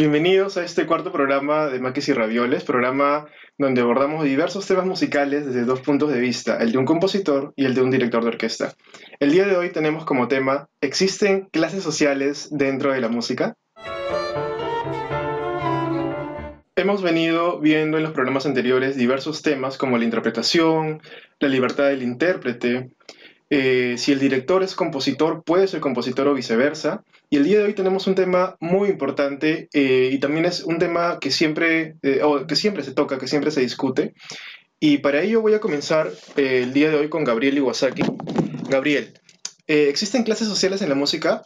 Bienvenidos 0.00 0.56
a 0.56 0.64
este 0.64 0.86
cuarto 0.86 1.12
programa 1.12 1.66
de 1.66 1.78
Maquis 1.78 2.08
y 2.08 2.14
Ravioles, 2.14 2.64
programa 2.64 3.26
donde 3.58 3.82
abordamos 3.82 4.24
diversos 4.24 4.66
temas 4.66 4.86
musicales 4.86 5.44
desde 5.44 5.66
dos 5.66 5.82
puntos 5.82 6.10
de 6.10 6.18
vista, 6.18 6.56
el 6.56 6.72
de 6.72 6.78
un 6.78 6.86
compositor 6.86 7.52
y 7.54 7.66
el 7.66 7.74
de 7.74 7.82
un 7.82 7.90
director 7.90 8.22
de 8.22 8.28
orquesta. 8.28 8.72
El 9.18 9.30
día 9.30 9.44
de 9.44 9.58
hoy 9.58 9.68
tenemos 9.72 10.06
como 10.06 10.26
tema, 10.26 10.70
¿existen 10.80 11.50
clases 11.52 11.82
sociales 11.82 12.48
dentro 12.50 12.94
de 12.94 13.02
la 13.02 13.10
música? 13.10 13.58
Hemos 16.76 17.02
venido 17.02 17.60
viendo 17.60 17.98
en 17.98 18.02
los 18.02 18.12
programas 18.12 18.46
anteriores 18.46 18.96
diversos 18.96 19.42
temas 19.42 19.76
como 19.76 19.98
la 19.98 20.04
interpretación, 20.04 21.02
la 21.40 21.48
libertad 21.48 21.88
del 21.88 22.02
intérprete, 22.02 22.88
eh, 23.50 23.96
si 23.98 24.12
el 24.12 24.20
director 24.20 24.62
es 24.62 24.76
compositor, 24.76 25.42
puede 25.42 25.66
ser 25.66 25.80
compositor 25.80 26.28
o 26.28 26.34
viceversa. 26.34 27.02
Y 27.32 27.36
el 27.36 27.44
día 27.44 27.58
de 27.58 27.64
hoy 27.64 27.74
tenemos 27.74 28.08
un 28.08 28.16
tema 28.16 28.56
muy 28.58 28.88
importante 28.88 29.68
eh, 29.72 30.10
y 30.12 30.18
también 30.18 30.46
es 30.46 30.64
un 30.64 30.80
tema 30.80 31.20
que 31.20 31.30
siempre, 31.30 31.94
eh, 32.02 32.20
que 32.48 32.56
siempre 32.56 32.82
se 32.82 32.92
toca, 32.92 33.18
que 33.18 33.28
siempre 33.28 33.52
se 33.52 33.60
discute. 33.60 34.14
Y 34.80 34.98
para 34.98 35.22
ello 35.22 35.40
voy 35.40 35.54
a 35.54 35.60
comenzar 35.60 36.10
el 36.36 36.72
día 36.72 36.90
de 36.90 36.96
hoy 36.96 37.08
con 37.08 37.22
Gabriel 37.22 37.56
Iwasaki. 37.58 38.02
Gabriel, 38.68 39.14
¿existen 39.68 40.24
clases 40.24 40.48
sociales 40.48 40.82
en 40.82 40.88
la 40.88 40.96
música? 40.96 41.42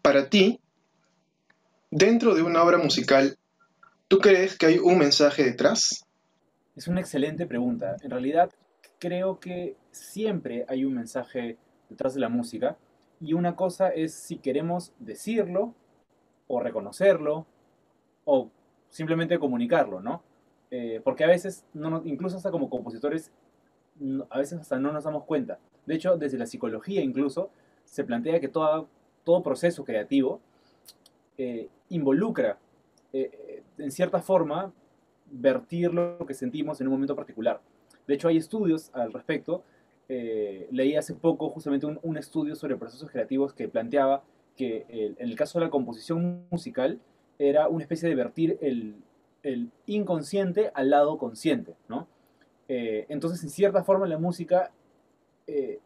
para 0.00 0.30
ti, 0.30 0.60
dentro 1.90 2.34
de 2.34 2.40
una 2.40 2.62
obra 2.62 2.78
musical, 2.78 3.36
¿tú 4.08 4.18
crees 4.18 4.56
que 4.56 4.64
hay 4.64 4.78
un 4.78 4.96
mensaje 4.96 5.44
detrás? 5.44 6.06
Es 6.74 6.88
una 6.88 7.00
excelente 7.00 7.44
pregunta. 7.44 7.96
En 8.02 8.10
realidad, 8.10 8.50
creo 8.98 9.38
que 9.40 9.76
siempre 9.90 10.64
hay 10.68 10.86
un 10.86 10.94
mensaje 10.94 11.58
detrás 11.90 12.14
de 12.14 12.20
la 12.20 12.30
música 12.30 12.78
y 13.24 13.32
una 13.32 13.56
cosa 13.56 13.88
es 13.88 14.12
si 14.12 14.36
queremos 14.36 14.92
decirlo 14.98 15.74
o 16.46 16.60
reconocerlo 16.60 17.46
o 18.24 18.50
simplemente 18.90 19.38
comunicarlo, 19.38 20.00
¿no? 20.00 20.22
Eh, 20.70 21.00
porque 21.02 21.24
a 21.24 21.28
veces, 21.28 21.64
no 21.72 22.02
incluso 22.04 22.36
hasta 22.36 22.50
como 22.50 22.68
compositores, 22.68 23.32
a 24.28 24.38
veces 24.38 24.60
hasta 24.60 24.78
no 24.78 24.92
nos 24.92 25.04
damos 25.04 25.24
cuenta. 25.24 25.58
De 25.86 25.94
hecho, 25.94 26.16
desde 26.16 26.38
la 26.38 26.46
psicología 26.46 27.00
incluso, 27.00 27.50
se 27.84 28.04
plantea 28.04 28.40
que 28.40 28.48
todo, 28.48 28.88
todo 29.24 29.42
proceso 29.42 29.84
creativo 29.84 30.40
eh, 31.38 31.68
involucra, 31.88 32.58
eh, 33.12 33.62
en 33.78 33.90
cierta 33.90 34.20
forma, 34.20 34.72
vertir 35.30 35.94
lo 35.94 36.26
que 36.26 36.34
sentimos 36.34 36.80
en 36.80 36.88
un 36.88 36.92
momento 36.94 37.16
particular. 37.16 37.60
De 38.06 38.14
hecho, 38.14 38.28
hay 38.28 38.36
estudios 38.36 38.90
al 38.92 39.12
respecto. 39.12 39.62
Eh, 40.08 40.68
leí 40.70 40.96
hace 40.96 41.14
poco 41.14 41.48
justamente 41.50 41.86
un, 41.86 42.16
estudio 42.18 42.54
sobre 42.54 42.76
procesos 42.76 43.10
creativos 43.10 43.54
que 43.54 43.68
planteaba 43.68 44.22
que 44.56 44.84
en 44.88 45.28
el 45.28 45.34
caso 45.34 45.58
de 45.58 45.64
la 45.64 45.70
composición 45.70 46.46
musical 46.50 47.00
era 47.38 47.68
una 47.68 47.82
especie 47.82 48.08
de 48.08 48.14
vertir 48.14 48.58
el, 48.60 48.96
inconsciente 49.86 50.70
al 50.74 50.90
lado 50.90 51.18
consciente, 51.18 51.74
¿no? 51.88 52.06
Eh, 52.68 53.04
entonces, 53.08 53.42
en 53.42 53.50
cierta 53.50 53.82
forma, 53.82 54.06
la 54.06 54.16
música 54.16 54.70
eh, 55.46 55.80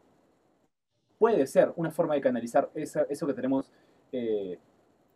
puede 1.18 1.46
ser 1.46 1.72
una 1.76 1.90
forma 1.90 2.14
de 2.14 2.20
canalizar 2.20 2.70
eso 2.74 3.26
que 3.26 3.34
tenemos, 3.34 3.72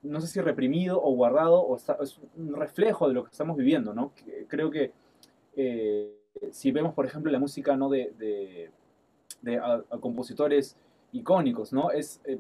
no 0.03 0.21
sé 0.21 0.27
si 0.27 0.41
reprimido 0.41 1.01
o 1.03 1.15
guardado, 1.15 1.61
o 1.61 1.77
es 1.77 2.19
un 2.37 2.55
reflejo 2.55 3.07
de 3.07 3.15
lo 3.15 3.25
que 3.25 3.31
estamos 3.31 3.57
viviendo, 3.57 3.95
¿no? 3.95 4.13
Creo 4.49 4.71
que 4.71 4.93
si 6.51 6.73
vemos, 6.73 6.95
por 6.95 7.07
ejemplo, 7.07 7.31
la 7.31 7.39
música 7.39 7.77
¿no? 7.77 7.89
de, 7.89 8.71
compositores 10.01 10.77
icónicos, 11.13 11.73
¿no? 11.73 11.91
Es, 11.91 12.21
eh, 12.25 12.39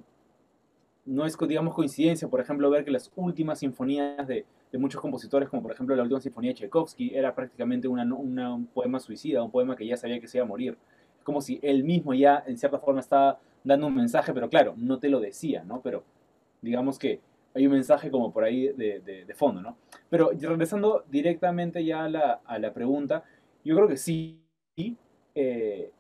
no 1.05 1.27
es, 1.27 1.37
digamos, 1.49 1.75
coincidencia, 1.75 2.29
por 2.29 2.41
ejemplo, 2.41 2.71
ver 2.71 2.85
que 2.85 2.91
las 2.91 3.11
últimas 3.17 3.59
sinfonías 3.59 4.27
de, 4.27 4.45
muchos 4.75 5.01
compositores, 5.01 5.49
como 5.51 5.63
por 5.63 5.73
ejemplo 5.73 5.95
la 5.95 6.03
última 6.03 6.21
sinfonía 6.21 6.53
de 6.53 6.55
Tchaikovsky, 6.55 7.15
era 7.15 7.35
prácticamente 7.35 7.89
un 7.89 8.69
poema 8.73 8.99
suicida, 9.01 9.43
un 9.43 9.51
poema 9.51 9.77
que 9.77 9.87
ya 9.87 9.97
sabía 9.97 10.19
que 10.19 10.27
se 10.27 10.39
iba 10.39 10.45
a 10.45 10.49
morir. 10.49 10.79
Es 11.19 11.25
como 11.25 11.43
si 11.43 11.61
él 11.63 11.85
mismo 11.85 12.15
ya, 12.15 12.43
en 12.47 12.57
cierta 12.57 12.79
forma, 12.79 13.01
estaba 13.01 13.39
dando 13.65 13.89
un 13.89 13.95
mensaje, 13.95 14.33
pero 14.33 14.49
claro, 14.49 14.75
no 14.79 14.99
te 14.99 15.11
lo 15.11 15.21
decía, 15.21 15.63
¿no? 15.65 15.81
Pero 15.83 16.05
digamos 16.63 16.99
que 16.99 17.21
hay 17.55 17.67
un 17.67 17.73
mensaje 17.73 18.11
como 18.11 18.33
por 18.33 18.45
ahí 18.45 18.69
de, 18.69 19.35
fondo, 19.37 19.61
¿no? 19.61 19.77
Pero 20.09 20.31
regresando 20.31 21.05
directamente 21.11 21.85
ya 21.85 22.05
a 22.05 22.09
la, 22.09 22.41
a 22.45 22.59
la 22.59 22.73
pregunta, 22.73 23.25
yo 23.65 23.77
creo 23.77 23.89
que 23.89 23.97
sí, 23.99 24.41
eh, 25.35 25.91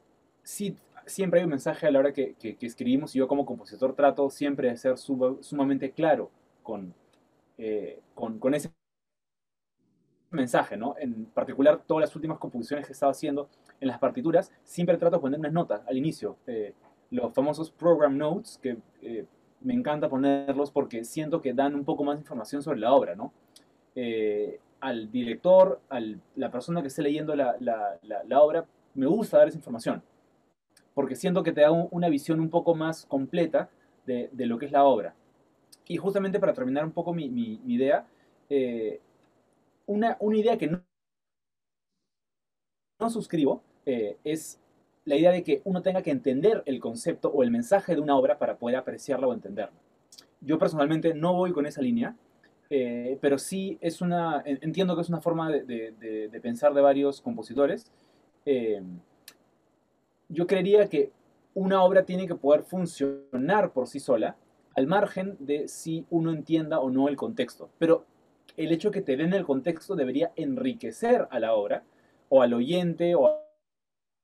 sí, 0.42 0.76
siempre 1.06 1.40
hay 1.40 1.44
un 1.44 1.50
mensaje 1.50 1.86
a 1.86 1.90
la 1.90 1.98
hora 1.98 2.12
que, 2.12 2.36
escribimos 2.60 3.14
y 3.14 3.18
yo 3.18 3.28
como 3.28 3.46
compositor 3.46 3.94
trato 3.94 4.30
siempre 4.30 4.68
de 4.68 4.76
ser 4.76 4.96
sumamente 4.98 5.92
claro 5.92 6.30
eh, 7.58 8.00
con, 8.14 8.38
con, 8.38 8.54
ese 8.54 8.70
mensaje, 10.30 10.76
¿no? 10.76 10.94
En 10.98 11.26
particular, 11.26 11.82
todas 11.86 12.02
las 12.02 12.16
últimas 12.16 12.38
composiciones 12.38 12.86
que 12.86 12.92
he 12.92 12.94
estado 12.94 13.12
haciendo 13.12 13.48
en 13.80 13.88
las 13.88 13.98
partituras, 13.98 14.52
siempre 14.64 14.96
trato 14.96 15.16
de 15.16 15.20
poner 15.20 15.38
unas 15.38 15.52
notas 15.52 15.82
al 15.86 15.96
inicio, 15.96 16.36
eh, 16.46 16.74
los 17.10 17.34
famosos 17.34 17.70
program 17.70 18.16
notes, 18.16 18.58
que 18.62 18.78
me 19.60 19.74
encanta 19.74 20.08
ponerlos 20.08 20.70
porque 20.70 21.04
siento 21.04 21.40
que 21.40 21.52
dan 21.52 21.74
un 21.74 21.84
poco 21.84 22.04
más 22.04 22.16
de 22.16 22.20
información 22.20 22.62
sobre 22.62 22.80
la 22.80 22.92
obra, 22.92 23.14
¿no? 23.14 23.32
al 24.82 25.12
director, 25.12 25.80
a 25.90 26.00
la 26.34 26.50
persona 26.50 26.82
que 26.82 26.88
esté 26.88 27.02
leyendo 27.02 27.36
la, 27.36 27.56
obra, 28.40 28.66
me 28.94 29.06
gusta 29.06 29.38
dar 29.38 29.46
esa 29.46 29.56
información, 29.56 30.02
porque 30.94 31.16
siento 31.16 31.42
que 31.42 31.52
te 31.52 31.62
da 31.62 31.70
una 31.70 32.08
visión 32.08 32.40
un 32.40 32.50
poco 32.50 32.74
más 32.74 33.06
completa 33.06 33.70
de, 34.06 34.30
lo 34.34 34.58
que 34.58 34.66
es 34.66 34.72
la 34.72 34.84
obra. 34.84 35.14
Y 35.86 35.96
justamente 35.96 36.40
para 36.40 36.54
terminar 36.54 36.84
un 36.84 36.92
poco 36.92 37.12
mi, 37.14 37.60
idea, 37.66 38.06
eh, 38.48 39.00
una, 39.86 40.16
idea 40.32 40.58
que 40.58 40.68
no, 40.68 40.82
no 43.00 43.10
suscribo 43.10 43.62
eh, 43.86 44.16
es 44.24 44.60
la 45.04 45.16
idea 45.16 45.32
de 45.32 45.42
que 45.42 45.62
uno 45.64 45.82
tenga 45.82 46.02
que 46.02 46.10
entender 46.10 46.62
el 46.66 46.78
concepto 46.80 47.28
o 47.28 47.42
el 47.42 47.50
mensaje 47.50 47.94
de 47.94 48.00
una 48.00 48.16
obra 48.16 48.38
para 48.38 48.56
poder 48.56 48.76
apreciarla 48.76 49.26
o 49.26 49.34
entenderla. 49.34 49.76
Yo 50.40 50.58
personalmente 50.58 51.14
no 51.14 51.34
voy 51.34 51.52
con 51.52 51.66
esa 51.66 51.82
línea, 51.82 52.16
eh, 52.70 53.18
pero 53.20 53.38
sí 53.38 53.78
es 53.80 54.00
una, 54.00 54.42
entiendo 54.44 54.94
que 54.94 55.02
es 55.02 55.08
una 55.08 55.20
forma 55.20 55.50
de, 55.50 56.40
pensar 56.42 56.72
de 56.74 56.80
varios 56.80 57.20
compositores. 57.20 57.90
Yo 60.32 60.46
creería 60.46 60.88
que 60.88 61.12
una 61.54 61.82
obra 61.82 62.04
tiene 62.04 62.26
que 62.26 62.34
poder 62.34 62.62
funcionar 62.62 63.72
por 63.72 63.86
sí 63.86 64.00
sola, 64.00 64.36
al 64.74 64.86
margen 64.86 65.36
de 65.38 65.68
si 65.68 66.06
uno 66.10 66.32
entienda 66.32 66.80
o 66.80 66.90
no 66.90 67.08
el 67.08 67.16
contexto. 67.16 67.68
Pero 67.78 68.06
el 68.56 68.72
hecho 68.72 68.90
que 68.90 69.02
te 69.02 69.16
den 69.16 69.34
el 69.34 69.44
contexto 69.44 69.94
debería 69.94 70.32
enriquecer 70.36 71.28
a 71.30 71.38
la 71.38 71.54
obra, 71.54 71.84
o 72.30 72.40
al 72.40 72.54
oyente, 72.54 73.14
o 73.14 73.38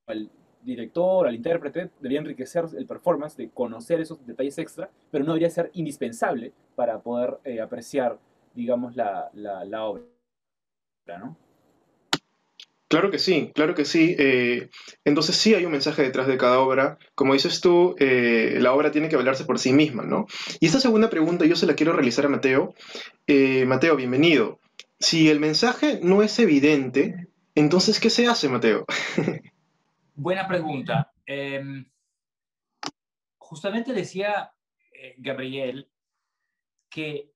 al 0.07 0.29
director, 0.63 1.27
al 1.27 1.35
intérprete, 1.35 1.91
debería 1.99 2.19
enriquecer 2.19 2.65
el 2.75 2.87
performance 2.87 3.37
de 3.37 3.49
conocer 3.49 4.01
esos 4.01 4.25
detalles 4.25 4.57
extra, 4.57 4.89
pero 5.11 5.23
no 5.23 5.33
debería 5.33 5.51
ser 5.51 5.69
indispensable 5.73 6.51
para 6.75 6.99
poder 6.99 7.37
eh, 7.43 7.61
apreciar 7.61 8.17
digamos, 8.53 8.95
la, 8.95 9.29
la, 9.33 9.85
obra, 9.85 10.03
¿no? 11.17 11.35
Claro 12.89 13.11
que 13.11 13.19
sí, 13.19 13.51
claro 13.53 13.75
que 13.75 13.85
sí. 13.85 14.15
Eh, 14.17 14.71
entonces 15.05 15.35
sí 15.35 15.53
hay 15.53 15.63
un 15.63 15.71
mensaje 15.71 16.01
detrás 16.01 16.25
de 16.25 16.39
cada 16.39 16.59
obra. 16.59 16.97
Como 17.13 17.33
dices 17.33 17.61
tú, 17.61 17.95
eh, 17.99 18.57
la 18.59 18.73
obra 18.73 18.89
tiene 18.89 19.09
que 19.09 19.15
valerse 19.15 19.45
por 19.45 19.59
sí 19.59 19.71
misma, 19.71 20.03
¿no? 20.03 20.25
Y 20.59 20.65
esta 20.65 20.79
segunda 20.79 21.07
pregunta 21.07 21.45
yo 21.45 21.55
se 21.55 21.67
la 21.67 21.75
quiero 21.75 21.93
realizar 21.93 22.25
a 22.25 22.29
Mateo. 22.29 22.73
Eh, 23.27 23.63
Mateo, 23.67 23.95
bienvenido. 23.95 24.59
Si 24.99 25.29
el 25.29 25.39
mensaje 25.39 25.99
no 26.01 26.23
es 26.23 26.39
evidente, 26.39 27.27
entonces 27.53 27.99
¿qué 27.99 28.09
se 28.09 28.25
hace, 28.25 28.49
Mateo? 28.49 28.87
Buena 30.15 30.47
pregunta. 30.47 31.11
Em, 31.27 31.85
justamente 33.37 33.93
decía 33.93 34.51
Gabriel 35.19 35.87
que 36.89 37.29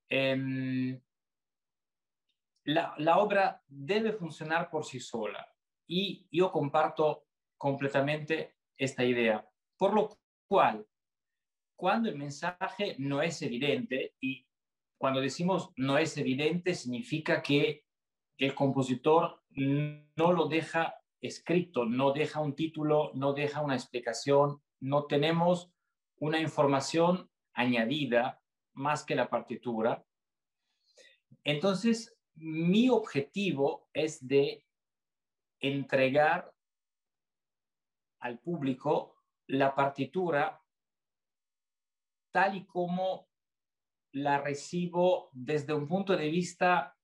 la, 2.66 3.18
obra 3.18 3.62
debe 3.68 4.14
funcionar 4.14 4.70
por 4.70 4.86
sí 4.86 5.00
sola. 5.00 5.48
Y 5.88 6.28
yo 6.32 6.52
comparto 6.52 7.26
completamente 7.58 8.56
esta 8.78 9.04
idea. 9.04 9.48
Por 9.78 9.94
lo 9.94 10.10
cual, 10.48 10.86
cuando 11.76 12.10
el 12.10 12.18
mensaje 12.18 12.96
no 13.00 13.22
es 13.22 13.42
evidente, 13.42 14.16
y 14.20 14.48
cuando 14.98 15.20
decimos 15.20 15.72
no 15.76 15.98
es 15.98 16.18
evidente, 16.18 16.74
significa 16.74 17.42
que 17.42 17.86
el 18.38 18.56
compositor 18.56 19.42
no 19.52 20.34
lo 20.34 20.48
deja 20.48 20.96
escrito, 21.22 21.86
no 21.86 22.12
deja 22.12 22.42
un 22.42 22.56
título, 22.56 23.12
no 23.14 23.34
deja 23.34 23.62
una 23.62 23.76
explicación, 23.76 24.62
no 24.80 25.06
tenemos 25.06 25.72
una 26.18 26.40
información 26.40 27.30
añadida 27.54 28.42
más 28.74 29.06
que 29.06 29.16
la 29.16 29.30
partitura. 29.30 30.06
Entonces, 31.44 32.16
mi 32.36 32.90
objetivo 32.90 33.90
es 33.94 34.26
de 34.26 34.66
entregar 35.60 36.54
al 38.20 38.40
público 38.40 39.16
la 39.48 39.76
partitura 39.76 40.62
tal 42.32 42.58
y 42.58 42.66
como 42.66 43.30
la 44.14 44.40
recibo 44.40 45.30
desde 45.34 45.74
un 45.74 45.88
punto 45.88 46.16
de 46.16 46.30
vista 46.30 46.98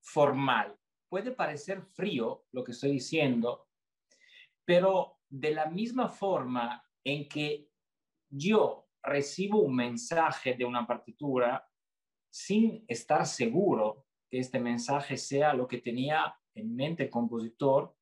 formal. 0.00 0.76
Puede 1.08 1.32
parecer 1.32 1.82
frío 1.82 2.46
lo 2.52 2.64
que 2.64 2.72
estoy 2.72 2.92
diciendo, 2.92 3.68
pero 4.64 5.20
de 5.28 5.52
la 5.52 5.66
misma 5.66 6.08
forma 6.08 6.84
en 7.04 7.28
que 7.28 7.68
yo 8.28 8.88
recibo 9.02 9.60
un 9.60 9.74
mensaje 9.74 10.54
de 10.54 10.64
una 10.64 10.86
partitura 10.86 11.68
sin 12.30 12.84
estar 12.88 13.26
seguro 13.26 14.01
que 14.32 14.38
este 14.38 14.58
mensaje 14.58 15.18
sea 15.18 15.52
lo 15.52 15.68
que 15.68 15.76
tenía 15.76 16.34
en 16.54 16.74
mente 16.74 17.02
el 17.02 17.10
compositor, 17.10 17.94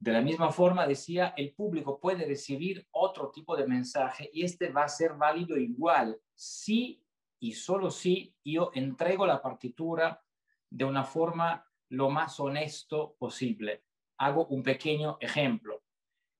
de 0.00 0.10
la 0.10 0.20
misma 0.20 0.50
forma, 0.50 0.84
decía, 0.84 1.32
el 1.36 1.54
público 1.54 2.00
puede 2.00 2.26
recibir 2.26 2.84
otro 2.90 3.30
tipo 3.30 3.56
de 3.56 3.68
mensaje 3.68 4.28
y 4.32 4.42
este 4.42 4.70
va 4.70 4.82
a 4.82 4.88
ser 4.88 5.14
válido 5.14 5.56
igual 5.56 6.20
si 6.34 7.04
y 7.38 7.52
solo 7.52 7.88
si 7.92 8.34
yo 8.44 8.72
entrego 8.74 9.26
la 9.26 9.40
partitura 9.40 10.20
de 10.68 10.84
una 10.84 11.04
forma 11.04 11.64
lo 11.90 12.10
más 12.10 12.40
honesto 12.40 13.14
posible. 13.16 13.84
Hago 14.18 14.46
un 14.46 14.64
pequeño 14.64 15.18
ejemplo. 15.20 15.84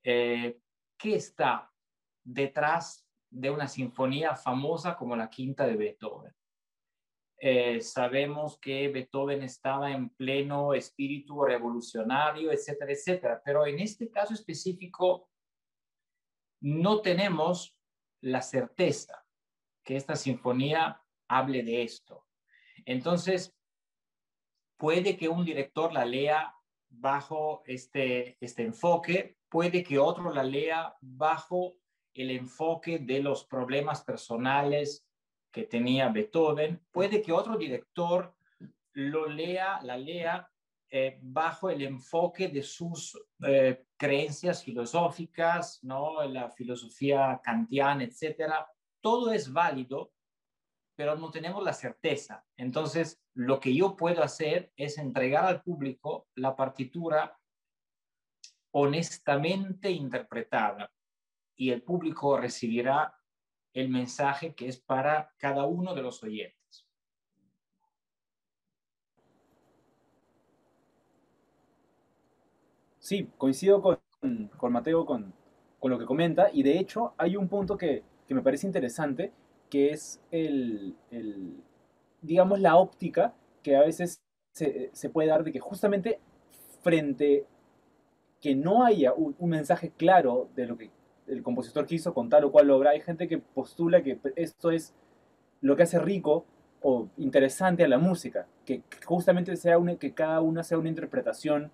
Eh, 0.02 0.60
¿Qué 0.96 1.14
está 1.14 1.72
detrás 2.24 3.08
de 3.30 3.50
una 3.50 3.68
sinfonía 3.68 4.34
famosa 4.34 4.96
como 4.96 5.14
la 5.14 5.30
quinta 5.30 5.68
de 5.68 5.76
Beethoven? 5.76 6.37
Eh, 7.40 7.80
sabemos 7.80 8.58
que 8.58 8.88
Beethoven 8.88 9.42
estaba 9.42 9.92
en 9.92 10.10
pleno 10.10 10.74
espíritu 10.74 11.44
revolucionario, 11.44 12.50
etcétera, 12.50 12.92
etcétera. 12.92 13.42
Pero 13.44 13.64
en 13.64 13.78
este 13.78 14.10
caso 14.10 14.34
específico, 14.34 15.28
no 16.60 17.00
tenemos 17.00 17.76
la 18.20 18.42
certeza 18.42 19.24
que 19.84 19.96
esta 19.96 20.16
sinfonía 20.16 21.00
hable 21.28 21.62
de 21.62 21.82
esto. 21.82 22.26
Entonces, 22.84 23.54
puede 24.76 25.16
que 25.16 25.28
un 25.28 25.44
director 25.44 25.92
la 25.92 26.04
lea 26.04 26.54
bajo 26.88 27.62
este, 27.66 28.36
este 28.40 28.64
enfoque, 28.64 29.38
puede 29.48 29.82
que 29.84 29.98
otro 29.98 30.32
la 30.32 30.42
lea 30.42 30.96
bajo 31.00 31.76
el 32.14 32.30
enfoque 32.32 32.98
de 32.98 33.22
los 33.22 33.44
problemas 33.44 34.02
personales 34.02 35.07
que 35.50 35.64
tenía 35.64 36.08
Beethoven, 36.08 36.80
puede 36.90 37.22
que 37.22 37.32
otro 37.32 37.56
director 37.56 38.34
lo 38.92 39.26
lea, 39.28 39.80
la 39.82 39.96
lea 39.96 40.50
eh, 40.90 41.18
bajo 41.20 41.68
el 41.68 41.82
enfoque 41.82 42.48
de 42.48 42.62
sus 42.62 43.18
eh, 43.46 43.84
creencias 43.96 44.64
filosóficas, 44.64 45.80
¿no? 45.82 46.22
la 46.24 46.50
filosofía 46.50 47.40
kantiana, 47.42 48.04
etcétera. 48.04 48.66
Todo 49.00 49.32
es 49.32 49.52
válido, 49.52 50.12
pero 50.96 51.14
no 51.16 51.30
tenemos 51.30 51.62
la 51.62 51.72
certeza. 51.72 52.44
Entonces, 52.56 53.20
lo 53.34 53.60
que 53.60 53.74
yo 53.74 53.96
puedo 53.96 54.22
hacer 54.22 54.72
es 54.76 54.98
entregar 54.98 55.44
al 55.44 55.62
público 55.62 56.28
la 56.34 56.56
partitura 56.56 57.38
honestamente 58.72 59.90
interpretada 59.90 60.90
y 61.54 61.70
el 61.70 61.82
público 61.82 62.36
recibirá 62.36 63.17
el 63.80 63.88
mensaje 63.88 64.54
que 64.54 64.66
es 64.66 64.76
para 64.76 65.30
cada 65.38 65.66
uno 65.66 65.94
de 65.94 66.02
los 66.02 66.22
oyentes. 66.22 66.86
Sí, 72.98 73.30
coincido 73.38 73.80
con, 73.80 73.98
con 74.56 74.72
Mateo 74.72 75.06
con, 75.06 75.32
con, 75.78 75.90
lo 75.90 75.98
que 75.98 76.04
comenta 76.04 76.50
y 76.52 76.62
de 76.62 76.78
hecho 76.78 77.14
hay 77.16 77.36
un 77.36 77.48
punto 77.48 77.78
que, 77.78 78.02
que 78.26 78.34
me 78.34 78.42
parece 78.42 78.66
interesante 78.66 79.32
que 79.70 79.90
es 79.90 80.20
el, 80.30 80.96
el, 81.10 81.62
digamos, 82.20 82.60
la 82.60 82.76
óptica 82.76 83.34
que 83.62 83.76
a 83.76 83.82
veces 83.82 84.20
se, 84.52 84.90
se, 84.92 85.08
puede 85.08 85.28
dar 85.28 85.44
de 85.44 85.52
que 85.52 85.60
justamente 85.60 86.18
frente 86.82 87.46
que 88.40 88.54
no 88.54 88.84
haya 88.84 89.12
un, 89.12 89.36
un 89.38 89.50
mensaje 89.50 89.92
claro 89.96 90.50
de 90.54 90.66
lo 90.66 90.76
que 90.76 90.90
el 91.28 91.42
compositor 91.42 91.86
quiso 91.86 92.14
con 92.14 92.28
tal 92.28 92.44
o 92.44 92.52
cual 92.52 92.70
obra. 92.70 92.90
Hay 92.90 93.00
gente 93.00 93.28
que 93.28 93.38
postula 93.38 94.02
que 94.02 94.18
esto 94.36 94.70
es 94.70 94.94
lo 95.60 95.76
que 95.76 95.82
hace 95.82 95.98
rico 95.98 96.44
o 96.80 97.08
interesante 97.16 97.84
a 97.84 97.88
la 97.88 97.98
música, 97.98 98.46
que 98.64 98.82
justamente 99.04 99.56
sea 99.56 99.78
una, 99.78 99.96
que 99.96 100.12
cada 100.12 100.40
una 100.40 100.62
sea 100.62 100.78
una 100.78 100.88
interpretación 100.88 101.70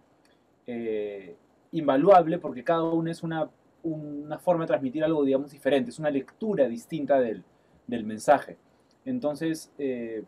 eh, 0.66 1.36
invaluable, 1.72 2.38
porque 2.38 2.64
cada 2.64 2.84
una 2.84 3.10
es 3.10 3.22
una, 3.22 3.50
una, 3.82 4.38
forma 4.38 4.64
de 4.64 4.68
transmitir 4.68 5.04
algo, 5.04 5.24
digamos, 5.24 5.50
diferente, 5.50 5.90
es 5.90 5.98
una 5.98 6.10
lectura 6.10 6.68
distinta 6.68 7.20
del, 7.20 7.44
del 7.86 8.04
mensaje. 8.04 8.56
Entonces, 9.04 9.70
eh, 9.78 10.24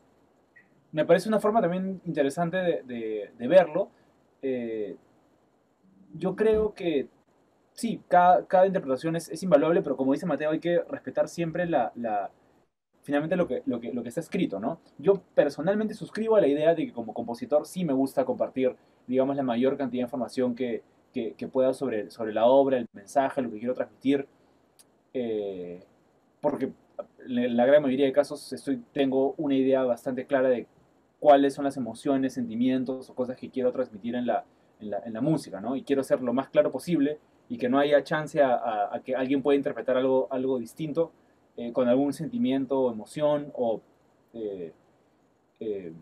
me 0.92 1.04
parece 1.04 1.28
una 1.28 1.40
forma 1.40 1.62
también 1.62 2.00
interesante 2.04 2.56
de, 2.58 3.30
de, 3.38 3.48
verlo. 3.48 3.90
Eh, 4.42 4.96
yo 6.14 6.36
creo 6.36 6.74
que 6.74 7.08
sí, 7.76 8.02
cada, 8.08 8.46
cada 8.46 8.66
interpretación 8.66 9.14
es, 9.16 9.28
es, 9.28 9.42
invaluable, 9.42 9.82
pero 9.82 9.96
como 9.96 10.12
dice 10.12 10.26
Mateo, 10.26 10.50
hay 10.50 10.58
que 10.60 10.80
respetar 10.80 11.28
siempre 11.28 11.66
la, 11.66 11.92
la 11.94 12.30
finalmente 13.02 13.36
lo 13.36 13.46
que, 13.46 13.62
lo, 13.66 13.80
que, 13.80 13.92
lo 13.92 14.02
que 14.02 14.08
está 14.08 14.20
escrito, 14.20 14.58
¿no? 14.58 14.80
Yo 14.98 15.22
personalmente 15.34 15.94
suscribo 15.94 16.36
a 16.36 16.40
la 16.40 16.48
idea 16.48 16.74
de 16.74 16.86
que 16.86 16.92
como 16.92 17.14
compositor 17.14 17.66
sí 17.66 17.84
me 17.84 17.92
gusta 17.92 18.24
compartir, 18.24 18.74
digamos, 19.06 19.36
la 19.36 19.44
mayor 19.44 19.76
cantidad 19.76 20.00
de 20.00 20.06
información 20.06 20.56
que, 20.56 20.82
que, 21.12 21.48
pueda 21.48 21.72
sobre, 21.72 22.10
sobre 22.10 22.34
la 22.34 22.46
obra, 22.46 22.78
el 22.78 22.88
mensaje, 22.92 23.40
lo 23.40 23.50
que 23.50 23.58
quiero 23.58 23.74
transmitir, 23.74 24.26
eh, 25.14 25.82
porque 26.40 26.72
en 27.26 27.56
la 27.56 27.64
gran 27.64 27.82
mayoría 27.82 28.06
de 28.06 28.12
casos 28.12 28.52
estoy, 28.52 28.82
tengo 28.92 29.34
una 29.38 29.54
idea 29.54 29.82
bastante 29.84 30.26
clara 30.26 30.48
de 30.48 30.66
cuáles 31.20 31.54
son 31.54 31.64
las 31.64 31.76
emociones, 31.76 32.34
sentimientos 32.34 33.08
o 33.08 33.14
cosas 33.14 33.36
que 33.36 33.50
quiero 33.50 33.72
transmitir 33.72 34.14
en 34.14 34.26
la, 34.26 34.44
en 34.80 34.90
la, 34.90 34.98
en 35.04 35.12
la 35.12 35.20
música, 35.20 35.60
¿no? 35.60 35.76
Y 35.76 35.84
quiero 35.84 36.02
ser 36.02 36.20
lo 36.20 36.32
más 36.32 36.48
claro 36.48 36.70
posible 36.72 37.18
y 37.48 37.58
que 37.58 37.68
no 37.68 37.78
haya 37.78 38.02
chance 38.02 38.42
a, 38.42 39.00
que 39.04 39.14
alguien 39.14 39.42
pueda 39.42 39.56
interpretar 39.56 39.96
algo, 39.96 40.28
algo 40.30 40.58
distinto 40.58 41.12
eh, 41.56 41.72
con 41.72 41.88
algún 41.88 42.12
sentimiento 42.12 42.78
o 42.78 42.92
emoción 42.92 43.52
o 43.54 43.80
eh, 44.34 44.72
eh, 45.60 45.92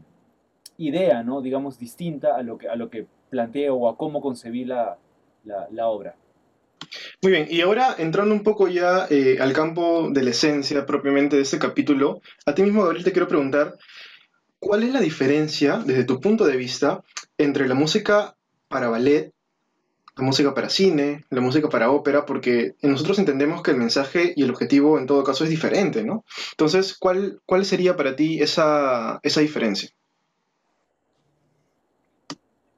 idea, 0.79 1.23
¿no? 1.23 1.41
digamos, 1.43 1.79
distinta 1.79 2.37
a 2.37 2.43
lo 2.43 2.59
que, 2.59 2.69
a 2.69 2.77
lo 2.77 2.91
que 2.91 3.07
planteo 3.31 3.77
o 3.77 3.89
a 3.89 3.97
cómo 3.97 4.21
concebí 4.21 4.65
la, 4.65 4.97
la, 5.45 5.87
obra. 5.89 6.17
Muy 7.23 7.33
bien, 7.33 7.47
y 7.51 7.61
ahora 7.61 7.95
entrando 7.99 8.35
un 8.35 8.43
poco 8.43 8.69
ya 8.69 9.07
al 9.41 9.53
campo 9.53 10.11
de 10.11 10.23
la 10.23 10.31
esencia 10.31 10.87
propiamente 10.87 11.37
de 11.37 11.43
este 11.43 11.59
capítulo, 11.59 12.21
a 12.47 12.55
ti 12.55 12.63
mismo, 12.63 12.83
Gabriel, 12.83 13.05
te 13.05 13.13
quiero 13.13 13.29
preguntar, 13.29 13.77
¿cuál 14.59 14.83
es 14.83 14.93
la 14.93 15.01
diferencia, 15.01 15.79
desde 15.79 16.05
tu 16.05 16.21
punto 16.21 16.47
de 16.47 16.57
vista, 16.57 17.03
entre 17.39 17.69
la 17.69 17.75
música 17.75 18.35
para 18.69 18.89
ballet 18.89 19.34
la 20.16 20.25
música 20.25 20.54
para 20.54 20.68
cine, 20.68 21.25
la 21.30 21.40
música 21.40 21.68
para 21.68 21.90
ópera, 21.90 22.25
porque 22.25 22.76
nosotros 22.83 23.18
entendemos 23.18 23.62
que 23.62 23.73
el 23.73 23.76
mensaje 23.76 24.33
y 24.37 24.44
el 24.44 24.50
objetivo 24.50 24.99
en 24.99 25.06
todo 25.06 25.25
caso 25.25 25.44
es 25.44 25.50
diferente, 25.50 26.04
¿no? 26.04 26.25
Entonces, 26.52 26.97
¿cuál, 26.97 27.40
cuál 27.47 27.64
sería 27.64 27.97
para 27.97 28.14
ti 28.14 28.40
esa, 28.40 29.18
esa 29.23 29.40
diferencia? 29.40 29.90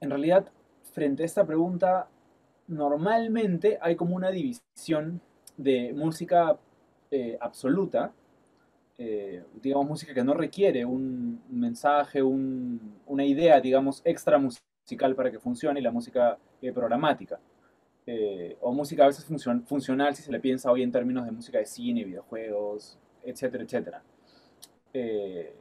En 0.00 0.10
realidad, 0.10 0.46
frente 0.92 1.22
a 1.24 1.26
esta 1.26 1.46
pregunta, 1.46 2.08
normalmente 2.68 3.78
hay 3.82 3.96
como 3.96 4.16
una 4.16 4.30
división 4.30 5.20
de 5.56 5.92
música 5.94 6.56
eh, 7.10 7.36
absoluta, 7.40 8.12
eh, 8.98 9.44
digamos, 9.62 9.86
música 9.86 10.14
que 10.14 10.24
no 10.24 10.32
requiere 10.32 10.86
un 10.86 11.42
mensaje, 11.50 12.22
un, 12.22 12.80
una 13.06 13.24
idea, 13.24 13.60
digamos, 13.60 14.00
extra 14.04 14.38
musical 14.38 14.65
musical 14.86 15.16
para 15.16 15.32
que 15.32 15.40
funcione 15.40 15.80
y 15.80 15.82
la 15.82 15.90
música 15.90 16.38
eh, 16.62 16.72
programática. 16.72 17.40
Eh, 18.06 18.56
o 18.60 18.72
música 18.72 19.02
a 19.02 19.08
veces 19.08 19.24
funcional 19.66 20.14
si 20.14 20.22
se 20.22 20.30
le 20.30 20.38
piensa 20.38 20.70
hoy 20.70 20.84
en 20.84 20.92
términos 20.92 21.26
de 21.26 21.32
música 21.32 21.58
de 21.58 21.66
cine, 21.66 22.04
videojuegos, 22.04 22.96
etcétera, 23.24 23.64
etcétera. 23.64 24.02
Eh, 24.94 25.52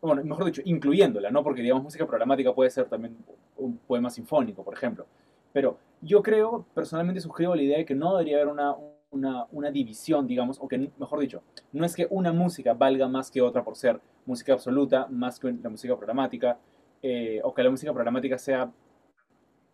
bueno, 0.00 0.24
mejor 0.24 0.46
dicho, 0.46 0.62
incluyéndola, 0.64 1.30
¿no? 1.30 1.44
Porque, 1.44 1.62
digamos, 1.62 1.84
música 1.84 2.04
programática 2.04 2.52
puede 2.52 2.70
ser 2.70 2.86
también 2.86 3.16
un 3.56 3.78
poema 3.78 4.10
sinfónico, 4.10 4.64
por 4.64 4.74
ejemplo. 4.74 5.06
Pero 5.52 5.78
yo 6.00 6.20
creo, 6.20 6.66
personalmente 6.74 7.20
suscribo 7.20 7.54
la 7.54 7.62
idea 7.62 7.78
de 7.78 7.84
que 7.84 7.94
no 7.94 8.16
debería 8.16 8.38
haber 8.38 8.48
una, 8.48 8.74
una, 9.12 9.46
una, 9.52 9.70
división, 9.70 10.26
digamos, 10.26 10.58
o 10.60 10.66
que, 10.66 10.90
mejor 10.98 11.20
dicho, 11.20 11.42
no 11.72 11.84
es 11.84 11.94
que 11.94 12.08
una 12.10 12.32
música 12.32 12.74
valga 12.74 13.06
más 13.06 13.30
que 13.30 13.40
otra 13.40 13.62
por 13.62 13.76
ser 13.76 14.00
música 14.26 14.54
absoluta, 14.54 15.06
más 15.08 15.38
que 15.38 15.52
la 15.52 15.68
música 15.68 15.96
programática, 15.96 16.58
eh, 17.04 17.40
o 17.42 17.52
que 17.52 17.64
la 17.64 17.70
música 17.70 17.92
programática 17.92 18.38
sea 18.38 18.70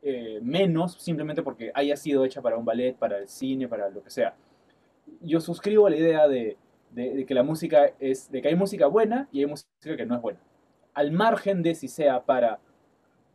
eh, 0.01 0.41
menos 0.43 0.95
simplemente 0.95 1.43
porque 1.43 1.71
haya 1.75 1.95
sido 1.95 2.25
hecha 2.25 2.41
para 2.41 2.57
un 2.57 2.65
ballet, 2.65 2.97
para 2.97 3.19
el 3.19 3.29
cine, 3.29 3.69
para 3.69 3.91
lo 3.91 4.03
que 4.03 4.09
sea. 4.09 4.35
Yo 5.21 5.39
suscribo 5.39 5.87
a 5.87 5.91
la 5.91 5.97
idea 5.97 6.27
de, 6.27 6.57
que 6.95 7.35
la 7.35 7.43
música 7.43 7.93
es, 7.99 8.31
de 8.31 8.41
que 8.41 8.49
hay 8.49 8.55
música 8.55 8.87
buena 8.87 9.29
y 9.31 9.41
hay 9.41 9.47
música 9.47 9.69
que 9.97 10.07
no 10.07 10.15
es 10.15 10.23
buena. 10.23 10.41
Al 10.95 11.13
margen 11.13 11.63
de 11.63 11.75
si 11.75 11.87
sea 11.87 12.25
para 12.25 12.61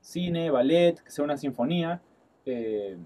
cine, 0.01 0.49
ballet, 0.49 0.99
que 0.99 1.11
sea 1.11 1.23
una 1.23 1.37
sinfonía. 1.37 2.01
Eh, 2.47 2.97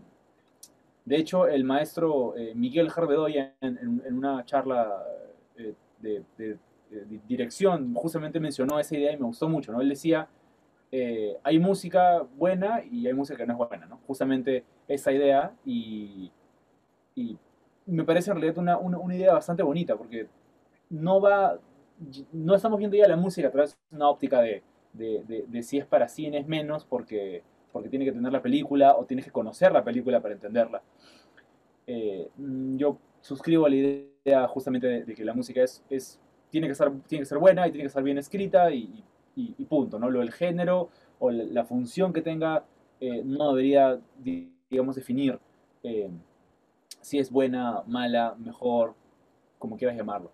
de 1.03 1.15
hecho, 1.17 1.47
el 1.47 1.65
maestro 1.65 2.33
Miguel 2.55 2.89
Jarbedoya 2.89 3.55
en, 3.59 4.01
en, 4.05 4.17
una 4.17 4.43
charla 4.45 5.05
de, 5.99 6.23
de, 6.37 6.57
dirección 7.27 7.93
justamente 7.93 8.39
mencionó 8.39 8.79
esa 8.79 8.95
idea 8.95 9.11
y 9.11 9.17
me 9.17 9.25
gustó 9.25 9.49
mucho, 9.49 9.71
¿no? 9.71 9.81
Él 9.81 9.89
decía, 9.89 10.29
eh, 10.91 11.37
hay 11.43 11.59
música 11.59 12.21
buena 12.37 12.81
y 12.89 13.07
hay 13.07 13.13
música 13.13 13.37
que 13.37 13.45
no 13.45 13.53
es 13.53 13.69
buena, 13.69 13.85
¿no? 13.85 13.99
Justamente 14.07 14.63
esa 14.87 15.11
idea 15.11 15.53
y, 15.65 16.31
y 17.15 17.37
me 17.85 18.03
parece 18.03 18.31
en 18.31 18.37
realidad 18.37 18.57
una, 18.57 18.77
una, 18.77 18.97
una, 18.97 19.15
idea 19.15 19.33
bastante 19.33 19.63
bonita 19.63 19.95
porque 19.97 20.27
no 20.89 21.19
va, 21.19 21.59
no 22.31 22.55
estamos 22.55 22.79
viendo 22.79 22.95
ya 22.95 23.07
la 23.07 23.17
música 23.17 23.47
a 23.47 23.51
través 23.51 23.77
de 23.89 23.95
una 23.95 24.09
óptica 24.09 24.41
de, 24.41 24.63
de, 24.93 25.45
de, 25.47 25.63
si 25.63 25.77
es 25.77 25.85
para 25.85 26.07
cine 26.07 26.39
es 26.39 26.47
menos 26.47 26.85
porque, 26.85 27.43
porque 27.71 27.89
tiene 27.89 28.05
que 28.05 28.11
tener 28.11 28.31
la 28.31 28.41
película 28.41 28.95
o 28.95 29.05
tienes 29.05 29.25
que 29.25 29.31
conocer 29.31 29.71
la 29.71 29.83
película 29.83 30.21
para 30.21 30.33
entenderla. 30.33 30.81
Eh, 31.85 32.29
yo 32.75 32.97
suscribo 33.21 33.67
la 33.67 33.75
idea 33.75 34.47
justamente 34.47 34.87
de, 34.87 35.15
que 35.15 35.25
la 35.25 35.33
música 35.33 35.63
es, 35.63 35.83
es, 35.89 36.19
tiene, 36.49 36.67
que 36.67 36.73
estar, 36.73 36.91
tiene 37.07 37.21
que 37.23 37.29
ser 37.29 37.37
buena 37.37 37.67
y 37.67 37.71
tiene 37.71 37.83
que 37.83 37.87
estar 37.87 38.03
bien 38.03 38.17
escrita 38.17 38.71
y, 38.71 38.79
y, 38.79 39.03
punto, 39.69 39.99
¿no? 39.99 40.09
Lo 40.09 40.19
del 40.19 40.31
género 40.31 40.89
o 41.19 41.31
la, 41.31 41.65
función 41.65 42.13
que 42.13 42.21
tenga 42.21 42.65
eh, 42.99 43.21
no 43.23 43.49
debería, 43.49 43.99
digamos, 44.69 44.95
definir 44.95 45.39
eh, 45.83 46.09
si 47.01 47.19
es 47.19 47.31
buena, 47.31 47.83
mala, 47.87 48.35
mejor, 48.37 48.95
como 49.59 49.77
quieras 49.77 49.97
llamarlo. 49.97 50.31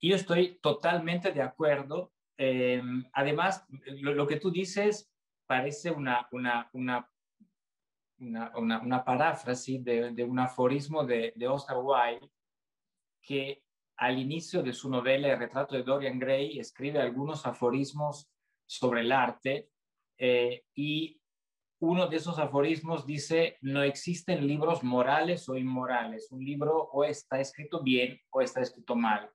Yo 0.00 0.14
estoy 0.14 0.58
totalmente 0.62 1.32
de 1.32 1.42
acuerdo. 1.42 2.10
Eh, 2.38 2.82
además, 3.12 3.66
lo, 3.86 4.26
que 4.26 4.36
tú 4.36 4.50
dices 4.50 5.10
parece 5.46 5.90
una, 5.90 6.28
una, 6.32 6.70
una, 6.72 7.10
una, 8.18 8.80
una 8.80 9.04
paráfrasis 9.04 9.84
de, 9.84 10.24
un 10.24 10.38
aforismo 10.38 11.04
de 11.04 11.48
Oscar 11.48 11.78
Wilde 11.78 12.30
que 13.22 13.62
al 14.00 14.18
inicio 14.18 14.62
de 14.62 14.72
su 14.72 14.88
novela 14.88 15.28
El 15.28 15.38
retrato 15.38 15.76
de 15.76 15.82
Dorian 15.82 16.18
Gray 16.18 16.58
escribe 16.58 17.00
algunos 17.00 17.46
aforismos 17.46 18.32
sobre 18.66 19.02
el 19.02 19.12
arte 19.12 19.68
eh, 20.18 20.64
y 20.74 21.20
uno 21.80 22.08
de 22.08 22.16
esos 22.16 22.38
aforismos 22.38 23.06
dice, 23.06 23.56
no 23.62 23.82
existen 23.82 24.46
libros 24.46 24.82
morales 24.82 25.48
o 25.48 25.56
inmorales, 25.56 26.30
un 26.30 26.44
libro 26.44 26.90
o 26.92 27.04
está 27.04 27.40
escrito 27.40 27.82
bien 27.82 28.18
o 28.30 28.40
está 28.42 28.60
escrito 28.60 28.94
mal. 28.96 29.30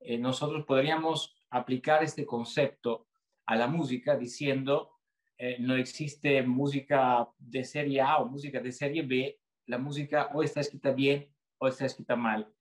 Eh, 0.00 0.18
nosotros 0.18 0.64
podríamos 0.64 1.42
aplicar 1.50 2.02
este 2.02 2.24
concepto 2.26 3.08
a 3.46 3.56
la 3.56 3.66
música 3.66 4.16
diciendo, 4.16 4.92
eh, 5.38 5.56
no 5.60 5.74
existe 5.76 6.42
música 6.42 7.28
de 7.38 7.64
serie 7.64 8.00
A 8.00 8.18
o 8.18 8.26
música 8.26 8.60
de 8.60 8.72
serie 8.72 9.02
B, 9.02 9.38
la 9.66 9.78
música 9.78 10.30
o 10.32 10.42
está 10.42 10.60
escrita 10.60 10.92
bien 10.92 11.32
o 11.58 11.68
está 11.68 11.86
escrita 11.86 12.14
mal. 12.14 12.55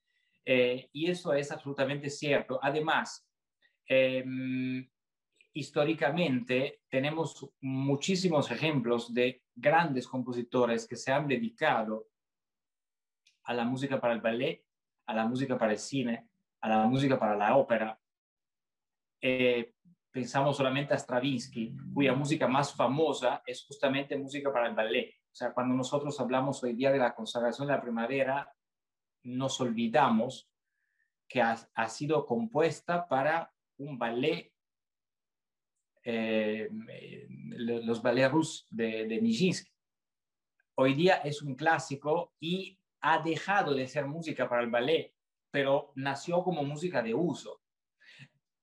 Eh, 0.45 0.89
y 0.93 1.09
eso 1.09 1.33
es 1.33 1.51
absolutamente 1.51 2.09
cierto. 2.09 2.59
Además, 2.61 3.27
em, 3.87 4.87
históricamente 5.53 6.81
tenemos 6.87 7.49
muchísimos 7.61 8.51
ejemplos 8.51 9.13
de 9.13 9.43
grandes 9.55 10.07
compositores 10.07 10.87
que 10.87 10.95
se 10.95 11.11
han 11.11 11.27
dedicado 11.27 12.07
a 13.45 13.53
la 13.53 13.65
música 13.65 13.99
para 13.99 14.13
el 14.13 14.21
ballet, 14.21 14.63
a 15.07 15.13
la 15.13 15.25
música 15.25 15.57
para 15.57 15.71
el 15.71 15.79
cine, 15.79 16.29
a 16.61 16.69
la 16.69 16.87
música 16.87 17.17
para 17.17 17.35
la 17.35 17.55
ópera. 17.55 17.99
Eh, 19.21 19.73
pensamos 20.11 20.57
solamente 20.57 20.93
a 20.93 20.97
Stravinsky, 20.97 21.75
cuya 21.93 22.13
música 22.13 22.47
más 22.47 22.73
famosa 22.73 23.41
es 23.45 23.65
justamente 23.65 24.17
música 24.17 24.51
para 24.51 24.67
el 24.67 24.75
ballet. 24.75 25.15
O 25.31 25.35
sea, 25.35 25.53
cuando 25.53 25.75
nosotros 25.75 26.19
hablamos 26.19 26.63
hoy 26.63 26.73
día 26.73 26.91
de 26.91 26.99
la 26.99 27.13
consagración 27.13 27.67
de 27.67 27.73
la 27.73 27.81
primavera, 27.81 28.54
nos 29.25 29.60
olvidamos 29.60 30.50
que 31.27 31.41
ha, 31.41 31.89
sido 31.89 32.25
compuesta 32.25 33.08
para 33.08 33.51
un 33.77 33.98
ballet, 33.98 34.53
eh, 36.03 36.70
los 36.72 38.01
ballets 38.01 38.32
rusos 38.32 38.67
de, 38.70 39.08
de 39.08 39.22
Nijinsky. 39.22 39.72
Hoy 40.75 40.94
día 40.94 41.15
es 41.15 41.41
un 41.41 41.55
clásico 41.55 42.34
y 42.39 42.77
ha 43.01 43.20
dejado 43.20 43.74
de 43.74 43.88
ser 43.88 44.05
música 44.05 44.48
para 44.48 44.62
el 44.62 44.70
ballet, 44.70 45.13
pero 45.50 45.91
nació 45.96 46.44
como 46.44 46.63
música 46.63 47.01
de 47.01 47.15
uso. 47.15 47.62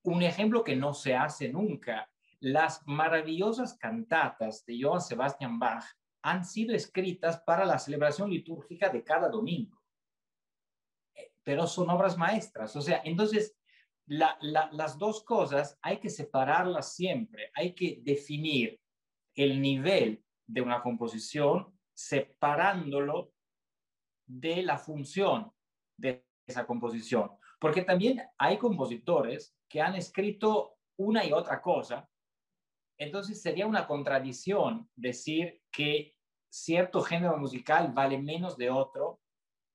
Un 0.05 0.23
ejemplo 0.23 0.63
que 0.63 0.77
no 0.77 0.95
se 0.95 1.17
hace 1.17 1.49
nunca, 1.49 2.09
las 2.39 2.83
maravillosas 2.87 3.75
cantatas 3.75 4.65
de 4.65 4.81
Johann 4.81 5.01
Sebastian 5.01 5.59
Bach 5.59 5.85
han 6.23 6.45
sido 6.45 6.75
escritas 6.75 7.41
para 7.41 7.65
la 7.65 7.79
celebración 7.79 8.31
litúrgica 8.31 8.89
de 8.89 9.03
cada 9.03 9.29
domingo 9.29 9.82
pero 11.45 11.67
son 11.67 11.91
obras 11.91 12.17
maestras. 12.17 12.75
O 12.77 12.81
sea, 12.81 13.03
entonces, 13.05 13.57
las 14.07 14.99
dos 14.99 15.25
cosas 15.25 15.79
hay 15.81 15.99
que 15.99 16.11
separarlas 16.11 16.95
siempre, 16.95 17.51
hay 17.55 17.75
que 17.75 18.01
definir 18.03 18.81
el 19.35 19.61
nivel 19.61 20.25
de 20.47 20.61
una 20.61 20.83
composición 20.83 21.79
separándolo 21.95 23.33
de 24.27 24.63
la 24.63 24.79
función 24.79 25.53
de 25.97 26.27
esa 26.47 26.67
composición. 26.67 27.31
Porque 27.59 27.83
también 27.83 28.23
hay 28.39 28.59
compositores 28.59 29.57
que 29.69 29.81
han 29.81 29.95
escrito 29.95 30.77
una 30.99 31.25
y 31.25 31.33
otra 31.33 31.63
cosa. 31.63 32.09
Entonces 32.99 33.41
sería 33.41 33.67
una 33.67 33.87
contradicción 33.87 34.91
decir 34.95 35.63
que 35.71 36.15
cierto 36.51 37.01
género 37.03 37.39
musical 37.39 37.93
vale 37.93 38.19
menos 38.19 38.57
de 38.57 38.71
otro 38.71 39.22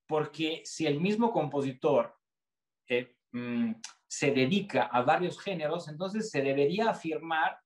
porque 0.07 0.61
si 0.65 0.85
el 0.87 0.99
mismo 0.99 1.31
compositor 1.31 2.15
eh, 2.87 3.15
mm, 3.31 3.73
se 4.07 4.31
dedica 4.31 4.83
a 4.83 5.01
varios 5.01 5.39
géneros, 5.39 5.87
entonces 5.87 6.29
se 6.29 6.41
debería 6.41 6.89
afirmar 6.89 7.59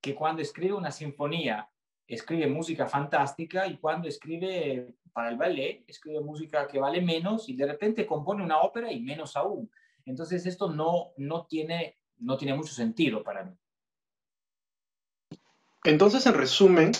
que 0.00 0.14
cuando 0.14 0.42
escribe 0.42 0.74
una 0.74 0.90
sinfonía 0.90 1.68
escribe 2.06 2.46
música 2.46 2.86
fantástica 2.86 3.66
y 3.66 3.78
cuando 3.78 4.08
escribe 4.08 4.94
para 5.12 5.30
el 5.30 5.36
ballet 5.36 5.84
escribe 5.86 6.20
música 6.20 6.66
que 6.66 6.78
vale 6.78 7.00
menos 7.00 7.48
y 7.48 7.56
de 7.56 7.66
repente 7.66 8.06
compone 8.06 8.42
una 8.42 8.60
ópera 8.60 8.92
y 8.92 9.00
menos 9.00 9.36
aún. 9.36 9.70
Entonces 10.04 10.44
esto 10.44 10.70
no, 10.70 11.12
no, 11.16 11.46
tiene, 11.46 11.98
no 12.18 12.36
tiene 12.36 12.54
mucho 12.54 12.74
sentido 12.74 13.22
para 13.22 13.44
mí. 13.44 13.56
Entonces, 15.84 16.26
en 16.26 16.34
resumen, 16.34 16.92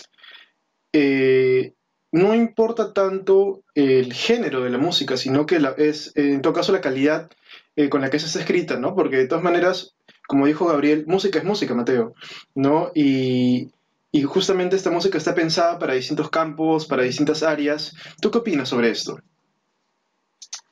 eh, 0.93 1.73
no 2.15 2.33
importa 2.33 2.93
tanto 2.93 3.65
el 3.73 4.13
género 4.13 4.61
de 4.61 4.69
la 4.69 4.77
música, 4.77 5.17
sino 5.17 5.45
que 5.45 5.59
es, 5.77 6.15
en 6.15 6.41
todo 6.41 6.53
caso, 6.53 6.71
la 6.71 6.79
calidad 6.79 7.29
eh, 7.75 7.89
con 7.89 7.99
la 7.99 8.09
que 8.09 8.19
se 8.19 8.27
está 8.27 8.39
escrita, 8.39 8.79
¿no? 8.79 8.95
Porque 8.95 9.17
de 9.17 9.27
todas 9.27 9.43
maneras, 9.43 9.97
como 10.25 10.45
dijo 10.45 10.65
Gabriel, 10.65 11.03
música 11.07 11.39
es 11.39 11.45
música, 11.45 11.75
Mateo, 11.75 12.15
¿no? 12.53 12.89
Y, 12.95 13.69
justamente 14.27 14.77
esta 14.77 14.91
música 14.91 15.17
está 15.17 15.35
pensada 15.35 15.77
para 15.77 15.93
distintos 15.93 16.29
campos, 16.29 16.85
para 16.85 17.03
distintas 17.03 17.43
áreas. 17.43 17.93
¿Tú 18.21 18.31
qué 18.31 18.37
opinas 18.37 18.69
sobre 18.69 18.91
esto? 18.91 19.19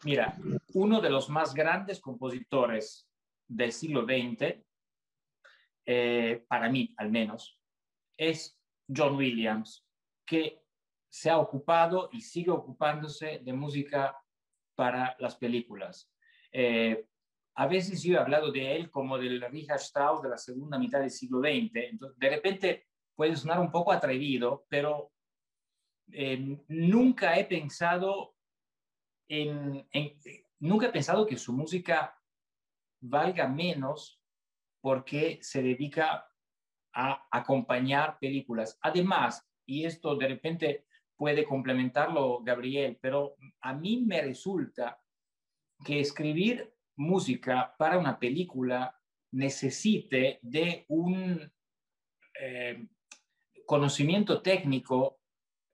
Mira, 0.05 0.37
uno 0.73 1.01
de 1.01 1.09
los 1.09 1.29
más 1.29 1.53
grandes 1.53 1.99
compositores 1.99 3.05
del 3.49 3.73
siglo 3.73 4.05
XX, 4.05 4.63
eh, 5.85 6.45
para 6.47 6.69
mí 6.69 6.93
al 6.95 7.11
menos, 7.11 7.59
es 8.15 8.57
John 8.87 9.17
Williams, 9.17 9.83
que 10.25 10.62
se 11.13 11.29
ha 11.29 11.37
ocupado 11.37 12.09
y 12.11 12.21
sigue 12.21 12.49
ocupándose 12.49 13.39
de 13.43 13.53
música 13.53 14.17
para 14.73 15.15
las 15.19 15.35
películas. 15.35 16.11
Eh, 16.51 17.05
a 17.53 17.67
veces 17.67 18.01
yo 18.01 18.15
he 18.15 18.17
hablado 18.17 18.51
de 18.51 18.75
él 18.75 18.89
como 18.89 19.19
del 19.19 19.39
Richard 19.51 19.77
Strauss 19.77 20.23
de 20.23 20.29
la 20.29 20.39
segunda 20.39 20.79
mitad 20.79 21.01
del 21.01 21.11
siglo 21.11 21.39
XX. 21.39 21.69
Entonces, 21.91 22.17
de 22.17 22.29
repente 22.31 22.87
puede 23.13 23.35
sonar 23.35 23.59
un 23.59 23.69
poco 23.69 23.91
atrevido, 23.91 24.65
pero 24.67 25.11
eh, 26.11 26.57
nunca 26.67 27.37
he 27.37 27.45
pensado 27.45 28.35
en, 29.27 29.87
nunca 30.57 30.87
he 30.87 30.91
pensado 30.91 31.27
que 31.27 31.37
su 31.37 31.53
música 31.53 32.19
valga 33.01 33.47
menos 33.47 34.19
porque 34.81 35.37
se 35.43 35.61
dedica 35.61 36.27
a 36.91 37.27
acompañar 37.29 38.17
películas. 38.17 38.79
Además, 38.81 39.47
y 39.67 39.85
esto 39.85 40.15
de 40.15 40.27
repente 40.27 40.87
puede 41.23 41.45
complementarlo 41.45 42.41
Gabriel, 42.43 42.97
pero 42.99 43.37
a 43.61 43.73
mí 43.73 44.03
me 44.05 44.21
resulta 44.21 45.01
que 45.85 46.01
escribir 46.01 46.75
música 46.97 47.73
para 47.77 47.97
una 47.97 48.19
película 48.19 48.93
necesite 49.31 50.39
de 50.41 50.83
un 50.89 51.49
eh, 52.37 52.89
conocimiento 53.65 54.41
técnico 54.41 55.21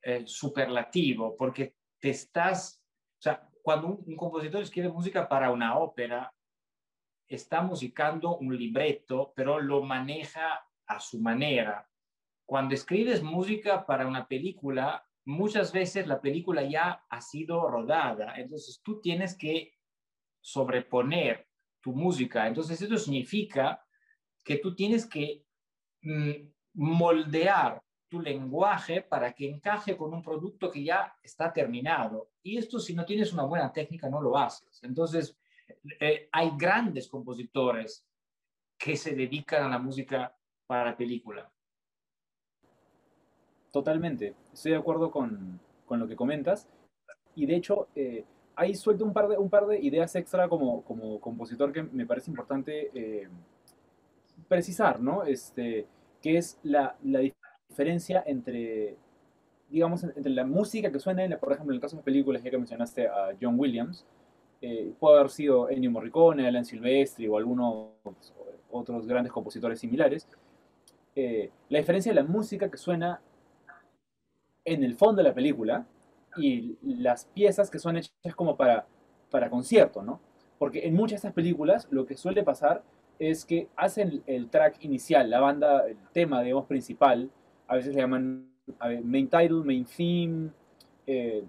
eh, 0.03 0.21
superlativo, 0.27 1.35
porque 1.35 1.77
te 1.99 2.11
estás, 2.11 2.79
o 3.17 3.21
sea, 3.23 3.49
cuando 3.63 3.87
un, 3.87 4.03
un, 4.05 4.15
compositor 4.15 4.61
escribe 4.61 4.89
música 4.89 5.27
para 5.27 5.49
una 5.49 5.79
ópera, 5.79 6.31
está 7.27 7.63
musicando 7.63 8.37
un 8.37 8.55
libreto, 8.55 9.33
pero 9.35 9.59
lo 9.59 9.81
maneja 9.81 10.63
a 10.85 10.99
su 10.99 11.19
manera. 11.19 11.89
Cuando 12.45 12.75
escribes 12.75 13.23
música 13.23 13.83
para 13.87 14.05
una 14.05 14.27
película, 14.27 15.08
muchas 15.25 15.71
veces 15.71 16.07
la 16.07 16.21
película 16.21 16.63
ya 16.63 17.05
ha 17.09 17.21
sido 17.21 17.67
rodada, 17.69 18.35
entonces 18.37 18.81
tú 18.83 19.01
tienes 19.01 19.37
que 19.37 19.73
sobreponer 20.41 21.47
tu 21.81 21.93
música. 21.93 22.47
Entonces, 22.47 22.81
esto 22.81 22.97
significa 22.97 23.83
que 24.43 24.57
tú 24.57 24.75
tienes 24.75 25.05
que 25.05 25.45
mm, 26.01 26.31
moldear 26.73 27.81
tu 28.07 28.19
lenguaje 28.19 29.01
para 29.01 29.33
que 29.33 29.47
encaje 29.47 29.95
con 29.95 30.13
un 30.13 30.23
producto 30.23 30.71
que 30.71 30.83
ya 30.83 31.15
está 31.21 31.53
terminado. 31.53 32.31
Y 32.41 32.57
esto 32.57 32.79
si 32.79 32.95
no 32.95 33.05
tienes 33.05 33.31
una 33.31 33.43
buena 33.43 33.71
técnica 33.71 34.09
no 34.09 34.19
lo 34.19 34.37
haces. 34.37 34.83
Entonces, 34.83 35.37
eh, 35.99 36.27
hay 36.31 36.51
grandes 36.57 37.07
compositores 37.07 38.05
que 38.77 38.95
se 38.95 39.13
dedican 39.13 39.63
a 39.63 39.69
la 39.69 39.77
música 39.77 40.35
para 40.65 40.97
película. 40.97 41.51
Totalmente, 43.71 44.33
estoy 44.53 44.71
de 44.71 44.77
acuerdo 44.77 45.11
con, 45.11 45.59
con 45.85 45.99
lo 45.99 46.07
que 46.07 46.15
comentas. 46.15 46.67
Y 47.35 47.45
de 47.45 47.55
hecho, 47.55 47.87
eh, 47.95 48.25
ahí 48.55 48.75
suelto 48.75 49.05
un 49.05 49.13
par 49.13 49.27
de, 49.27 49.37
un 49.37 49.49
par 49.49 49.67
de 49.67 49.79
ideas 49.79 50.15
extra 50.15 50.49
como, 50.49 50.83
como 50.83 51.19
compositor 51.19 51.71
que 51.71 51.83
me 51.83 52.05
parece 52.05 52.29
importante 52.31 52.91
eh, 52.93 53.29
precisar, 54.47 54.99
¿no? 54.99 55.23
Este, 55.23 55.85
que 56.21 56.37
es 56.37 56.59
la, 56.63 56.95
la, 57.03 57.21
diferencia 57.69 58.23
entre, 58.25 58.97
digamos, 59.69 60.03
entre 60.03 60.31
la 60.31 60.43
música 60.43 60.91
que 60.91 60.99
suena, 60.99 61.37
por 61.37 61.53
ejemplo, 61.53 61.71
en 61.71 61.75
el 61.75 61.81
caso 61.81 61.97
de 61.97 62.03
películas, 62.03 62.43
ya 62.43 62.49
que 62.49 62.57
mencionaste 62.57 63.07
a 63.07 63.29
John 63.39 63.57
Williams, 63.57 64.05
eh, 64.61 64.91
puede 64.99 65.19
haber 65.19 65.29
sido 65.29 65.69
Ennio 65.69 65.91
Morricone, 65.91 66.47
Alan 66.47 66.65
Silvestri 66.65 67.27
o 67.27 67.37
algunos 67.37 67.91
otros 68.71 69.07
grandes 69.07 69.31
compositores 69.31 69.79
similares. 69.79 70.27
Eh, 71.15 71.49
la 71.69 71.79
diferencia 71.79 72.11
de 72.11 72.15
la 72.21 72.27
música 72.27 72.69
que 72.69 72.77
suena 72.77 73.21
en 74.73 74.83
el 74.83 74.95
fondo 74.95 75.21
de 75.21 75.29
la 75.29 75.33
película 75.33 75.85
y 76.37 76.77
las 76.83 77.25
piezas 77.25 77.69
que 77.69 77.79
son 77.79 77.97
hechas 77.97 78.35
como 78.35 78.55
para, 78.55 78.85
para 79.31 79.49
concierto, 79.49 80.03
¿no? 80.03 80.19
Porque 80.57 80.85
en 80.87 80.93
muchas 80.93 81.11
de 81.11 81.15
estas 81.15 81.33
películas 81.33 81.87
lo 81.89 82.05
que 82.05 82.15
suele 82.15 82.43
pasar 82.43 82.83
es 83.17 83.45
que 83.45 83.67
hacen 83.75 84.21
el 84.27 84.49
track 84.49 84.83
inicial, 84.83 85.29
la 85.29 85.39
banda, 85.39 85.87
el 85.87 85.97
tema, 86.13 86.41
digamos, 86.41 86.65
principal, 86.67 87.29
a 87.67 87.75
veces 87.75 87.95
le 87.95 88.01
llaman 88.01 88.49
main 89.03 89.27
title, 89.27 89.63
main 89.63 89.85
theme, 89.85 90.51
eh, 91.07 91.43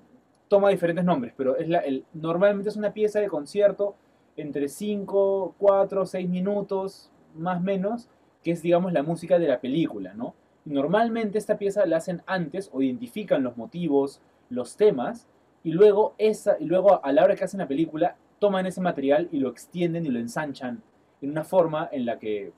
toma 0.48 0.70
diferentes 0.70 1.04
nombres, 1.04 1.34
pero 1.36 1.56
es 1.56 1.68
la, 1.68 1.82
normalmente 2.14 2.70
es 2.70 2.76
una 2.76 2.92
pieza 2.92 3.20
de 3.20 3.28
concierto 3.28 3.94
entre 4.36 4.68
5, 4.68 5.54
4, 5.58 6.06
6 6.06 6.28
minutos, 6.28 7.10
más 7.36 7.58
o 7.58 7.62
menos, 7.62 8.08
que 8.42 8.52
es, 8.52 8.62
digamos, 8.62 8.92
la 8.92 9.02
música 9.02 9.38
de 9.38 9.46
la 9.46 9.60
película, 9.60 10.14
¿no? 10.14 10.34
Normalmente 10.70 11.36
esta 11.36 11.58
pieza 11.58 11.84
la 11.84 11.96
hacen 11.96 12.22
antes 12.26 12.70
o 12.72 12.80
identifican 12.80 13.42
los 13.42 13.56
motivos, 13.56 14.20
los 14.50 14.76
temas, 14.76 15.26
y 15.64 15.72
luego, 15.72 16.14
esa, 16.16 16.56
y 16.60 16.64
luego 16.64 17.04
a 17.04 17.12
la 17.12 17.24
hora 17.24 17.34
que 17.34 17.42
hacen 17.42 17.58
la 17.58 17.66
película, 17.66 18.16
toman 18.38 18.66
ese 18.66 18.80
material 18.80 19.28
y 19.32 19.40
lo 19.40 19.50
extienden 19.50 20.06
y 20.06 20.10
lo 20.10 20.20
ensanchan 20.20 20.80
en 21.20 21.30
una 21.30 21.42
forma 21.42 21.88
en 21.90 22.06
la 22.06 22.20
que 22.20 22.52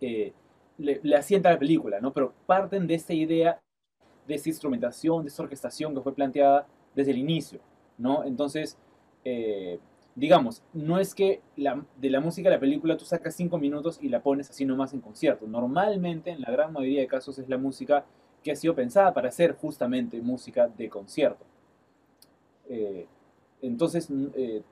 eh, 0.00 0.32
le, 0.78 1.16
asienta 1.16 1.52
la 1.52 1.58
película, 1.58 2.00
¿no? 2.00 2.12
Pero 2.12 2.34
parten 2.46 2.88
de 2.88 2.94
esta 2.94 3.14
idea, 3.14 3.60
de 4.26 4.34
esta 4.34 4.48
instrumentación, 4.48 5.22
de 5.22 5.28
esta 5.28 5.44
orquestación 5.44 5.94
que 5.94 6.00
fue 6.00 6.16
planteada 6.16 6.66
desde 6.96 7.12
el 7.12 7.18
inicio, 7.18 7.60
¿no? 7.96 8.24
Entonces, 8.24 8.76
eh, 9.24 9.78
digamos, 10.14 10.62
no 10.72 10.98
es 10.98 11.14
que 11.14 11.40
de 11.56 12.10
la 12.10 12.20
música 12.20 12.48
de 12.48 12.56
la 12.56 12.60
película 12.60 12.96
tú 12.96 13.04
sacas 13.04 13.34
cinco 13.34 13.58
minutos 13.58 13.98
y 14.00 14.08
la 14.08 14.22
pones 14.22 14.48
así 14.50 14.64
nomás 14.64 14.92
en 14.94 15.00
concierto. 15.00 15.46
Normalmente, 15.46 16.30
en 16.30 16.40
la 16.40 16.50
gran 16.50 16.72
mayoría 16.72 17.00
de 17.00 17.06
casos, 17.06 17.38
es 17.38 17.48
la 17.48 17.58
música 17.58 18.04
que 18.42 18.52
ha 18.52 18.56
sido 18.56 18.74
pensada 18.74 19.12
para 19.12 19.30
ser 19.30 19.54
justamente 19.56 20.20
música 20.20 20.68
de 20.68 20.88
concierto. 20.88 21.44
Eh, 22.68 23.06
entonces, 23.62 24.08
eh, 24.34 24.62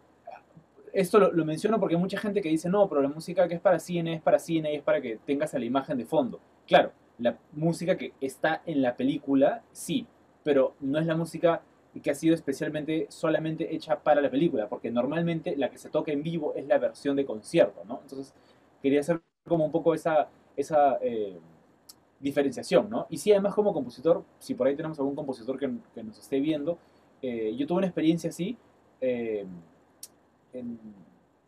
esto 0.92 1.18
lo, 1.18 1.44
menciono 1.44 1.80
porque 1.80 1.94
hay 1.94 2.00
mucha 2.00 2.18
gente 2.18 2.40
que 2.42 2.50
dice, 2.50 2.68
no, 2.68 2.88
pero 2.88 3.00
la 3.00 3.08
música 3.08 3.48
que 3.48 3.54
es 3.54 3.60
para 3.60 3.78
cine 3.78 4.14
es 4.14 4.22
para 4.22 4.38
cine 4.38 4.72
y 4.72 4.76
es 4.76 4.82
para 4.82 5.00
que 5.00 5.18
tengas 5.24 5.54
a 5.54 5.58
la 5.58 5.64
imagen 5.64 5.96
de 5.96 6.04
fondo. 6.04 6.38
Claro, 6.66 6.92
la 7.18 7.38
música 7.52 7.96
que 7.96 8.12
está 8.20 8.62
en 8.66 8.82
la 8.82 8.94
película, 8.94 9.62
sí, 9.72 10.06
pero 10.44 10.74
no 10.80 10.98
es 10.98 11.06
la 11.06 11.16
música 11.16 11.62
que 12.00 12.10
ha 12.10 12.14
sido 12.14 12.34
especialmente 12.34 13.06
solamente 13.10 13.74
hecha 13.74 14.00
para 14.00 14.20
la 14.20 14.30
película, 14.30 14.68
porque 14.68 14.90
normalmente 14.90 15.56
la 15.56 15.70
que 15.70 15.78
se 15.78 15.90
toca 15.90 16.12
en 16.12 16.22
vivo 16.22 16.54
es 16.54 16.66
la 16.66 16.78
versión 16.78 17.16
de 17.16 17.26
concierto, 17.26 17.82
¿no? 17.86 18.00
Entonces, 18.02 18.34
quería 18.80 19.00
hacer 19.00 19.20
como 19.46 19.64
un 19.64 19.72
poco 19.72 19.92
esa, 19.94 20.28
esa 20.56 20.98
eh, 21.02 21.38
diferenciación, 22.20 22.88
¿no? 22.88 23.06
Y 23.10 23.18
sí, 23.18 23.32
además 23.32 23.54
como 23.54 23.74
compositor, 23.74 24.24
si 24.38 24.54
por 24.54 24.66
ahí 24.66 24.76
tenemos 24.76 24.98
algún 24.98 25.14
compositor 25.14 25.58
que, 25.58 25.68
nos 26.02 26.18
esté 26.18 26.40
viendo, 26.40 26.78
eh, 27.20 27.54
yo 27.56 27.66
tuve 27.66 27.78
una 27.78 27.86
experiencia 27.88 28.30
así, 28.30 28.56
eh, 29.00 29.44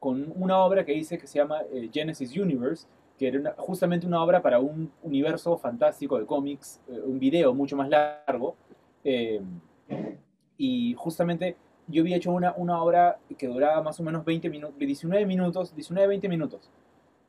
con 0.04 0.32
una 0.36 0.58
obra 0.58 0.84
que 0.84 0.92
hice 0.92 1.16
que 1.16 1.26
se 1.26 1.38
llama 1.38 1.62
eh, 1.72 1.88
Genesis 1.92 2.36
Universe, 2.36 2.86
que 3.18 3.28
era 3.28 3.54
justamente 3.56 4.06
una 4.06 4.22
obra 4.22 4.42
para 4.42 4.58
un 4.58 4.90
universo 5.02 5.56
fantástico 5.56 6.18
de 6.18 6.26
cómics, 6.26 6.80
eh, 6.88 7.00
un 7.04 7.18
video 7.18 7.54
mucho 7.54 7.76
más 7.76 7.88
largo. 7.88 8.56
Y 10.56 10.94
justamente 10.94 11.56
yo 11.88 12.02
había 12.02 12.16
hecho 12.16 12.32
una, 12.32 12.54
una 12.56 12.82
obra 12.82 13.18
que 13.36 13.46
duraba 13.46 13.82
más 13.82 13.98
o 14.00 14.02
menos 14.02 14.24
20 14.24 14.48
minutos, 14.48 14.78
19 14.78 15.26
minutos, 15.26 15.74
19, 15.74 16.08
20 16.08 16.28
minutos. 16.28 16.70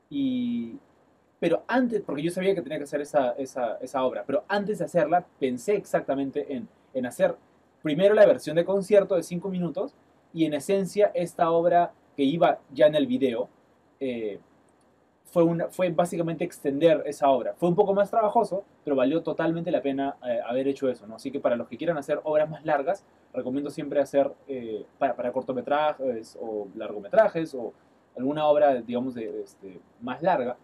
Y, 0.08 0.76
pero 1.38 1.64
antes, 1.66 2.02
porque 2.02 2.22
yo 2.22 2.30
sabía 2.30 2.54
que 2.54 2.62
tenía 2.62 2.78
que 2.78 2.84
hacer 2.84 3.00
esa, 3.00 3.32
esa, 3.32 3.76
esa 3.80 4.04
obra, 4.04 4.24
pero 4.26 4.44
antes 4.48 4.78
de 4.78 4.84
hacerla 4.84 5.26
pensé 5.38 5.74
exactamente 5.74 6.54
en, 6.54 6.68
en 6.94 7.06
hacer 7.06 7.36
primero 7.82 8.14
la 8.14 8.26
versión 8.26 8.56
de 8.56 8.64
concierto 8.64 9.16
de 9.16 9.22
5 9.22 9.48
minutos 9.48 9.94
y 10.32 10.44
en 10.44 10.54
esencia 10.54 11.10
esta 11.14 11.50
obra 11.50 11.92
que 12.16 12.24
iba 12.24 12.58
ya 12.72 12.86
en 12.86 12.94
el 12.94 13.06
video 13.06 13.48
eh, 14.00 14.40
fue, 15.26 15.42
una, 15.42 15.68
fue 15.68 15.90
básicamente 15.90 16.44
extender 16.44 17.02
esa 17.04 17.28
obra. 17.28 17.54
Fue 17.54 17.68
un 17.68 17.74
poco 17.74 17.92
más 17.94 18.10
trabajoso, 18.10 18.64
pero 18.84 18.96
valió 18.96 19.22
totalmente 19.22 19.70
la 19.70 19.82
pena 19.82 20.16
eh, 20.26 20.40
haber 20.46 20.68
hecho 20.68 20.88
eso. 20.88 21.06
¿no? 21.06 21.16
Así 21.16 21.30
que 21.30 21.40
para 21.40 21.56
los 21.56 21.68
que 21.68 21.76
quieran 21.76 21.98
hacer 21.98 22.20
obras 22.24 22.48
más 22.48 22.64
largas, 22.64 23.04
recomiendo 23.34 23.70
siempre 23.70 24.00
hacer 24.00 24.32
eh, 24.48 24.86
para, 24.98 25.32
cortometrajes 25.32 26.38
o 26.40 26.68
largometrajes 26.76 27.54
o 27.54 27.72
alguna 28.16 28.46
obra, 28.46 28.74
digamos, 28.80 29.14
de, 29.14 29.42
este, 29.42 29.80
más 30.00 30.22
larga. 30.22 30.56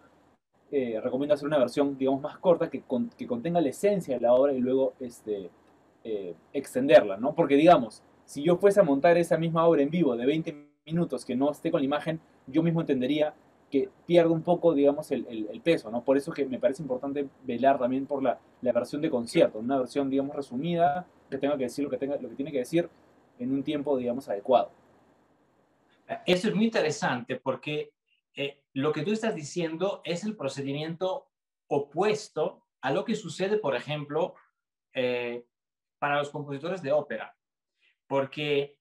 recomiendo 0.71 1.35
hacer 1.35 1.47
una 1.47 1.59
versión, 1.59 1.99
digamos, 1.99 2.23
más 2.23 2.39
corta 2.39 2.71
que, 2.71 2.83
que, 3.19 3.27
contenga 3.27 3.61
la 3.61 3.69
esencia 3.69 4.15
de 4.15 4.23
la 4.23 4.33
obra 4.33 4.55
y 4.55 4.61
luego 4.61 4.95
este, 5.01 5.51
extenderla, 6.55 7.19
¿no? 7.19 7.35
Porque, 7.35 7.57
digamos, 7.57 8.03
si 8.25 8.43
yo 8.43 8.57
fuese 8.57 8.81
a 8.81 8.85
montar 8.85 9.19
esa 9.19 9.37
misma 9.37 9.67
obra 9.67 9.83
en 9.83 9.91
vivo 9.91 10.17
de 10.17 10.25
20 10.25 10.67
minutos 10.87 11.27
que 11.27 11.37
no 11.37 11.51
esté 11.51 11.71
con 11.71 11.81
la 11.81 11.85
imagen, 11.85 12.21
yo 12.47 12.63
mismo 12.63 12.81
entendería 12.81 13.35
que 13.73 13.89
pierde 14.07 14.31
un 14.31 14.43
poco, 14.43 14.73
digamos, 14.73 15.11
el, 15.11 15.27
el, 15.27 15.61
peso, 15.63 15.91
¿no? 15.91 16.05
Por 16.05 16.17
eso 16.17 16.31
que 16.33 16.47
me 16.47 16.61
parece 16.61 16.83
importante 16.83 17.27
velar 17.43 17.79
también 17.79 18.07
por 18.07 18.23
la, 18.23 18.39
la, 18.61 18.73
versión 18.73 19.03
de 19.03 19.11
concierto, 19.11 19.59
una 19.59 19.79
versión, 19.79 20.09
digamos, 20.09 20.37
resumida, 20.37 21.07
que 21.29 21.39
tenga 21.39 21.57
que 21.57 21.65
decir 21.65 21.83
lo 21.83 21.91
que, 21.91 21.97
tenga, 21.97 22.17
lo 22.17 22.29
que 22.29 22.37
tiene 22.37 22.53
que 22.53 22.59
decir 22.59 22.89
en 23.41 23.53
un 23.53 23.65
tiempo, 23.65 23.97
digamos, 23.97 24.29
adecuado. 24.29 24.71
Eso 26.27 26.49
es 26.49 26.55
muy 26.55 26.67
interesante 26.67 27.37
porque 27.37 27.93
eh, 28.37 28.61
lo 28.75 28.93
que 28.93 29.03
tú 29.03 29.13
estás 29.13 29.35
diciendo 29.35 30.03
es 30.05 30.23
el 30.23 30.37
procedimiento 30.37 31.27
opuesto 31.67 32.63
a 32.83 32.93
lo 32.93 33.05
que 33.05 33.15
sucede, 33.15 33.57
por 33.57 33.75
ejemplo, 33.75 34.35
eh, 34.93 35.45
para 35.99 36.19
los 36.19 36.31
compositores 36.31 36.83
de 36.83 36.93
ópera 36.93 37.35
porque 38.13 38.77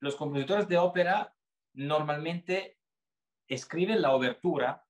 los 0.00 0.16
compositores 0.16 0.66
de 0.66 0.76
ópera 0.76 1.36
normalmente 1.72 2.78
escriben 3.54 4.00
la 4.00 4.14
obertura, 4.14 4.82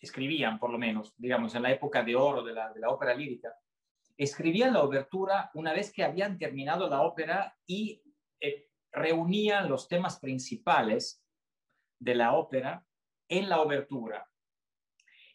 escribían 0.00 0.58
por 0.58 0.70
lo 0.70 0.78
menos, 0.78 1.14
digamos, 1.16 1.54
en 1.54 1.62
la 1.62 1.70
época 1.70 2.02
de 2.02 2.16
oro 2.16 2.42
de 2.42 2.52
la, 2.52 2.72
ópera 2.88 3.14
lírica, 3.14 3.54
escribían 4.16 4.72
la 4.72 4.82
obertura 4.82 5.50
una 5.54 5.72
vez 5.72 5.92
que 5.92 6.02
habían 6.02 6.38
terminado 6.38 6.88
la 6.88 7.02
ópera 7.02 7.56
y 7.66 8.02
eh, 8.40 8.68
reunían 8.90 9.68
los 9.68 9.86
temas 9.86 10.18
principales 10.18 11.22
de 12.00 12.16
la 12.16 12.34
ópera 12.34 12.84
en 13.28 13.48
la 13.48 13.60
obertura. 13.60 14.28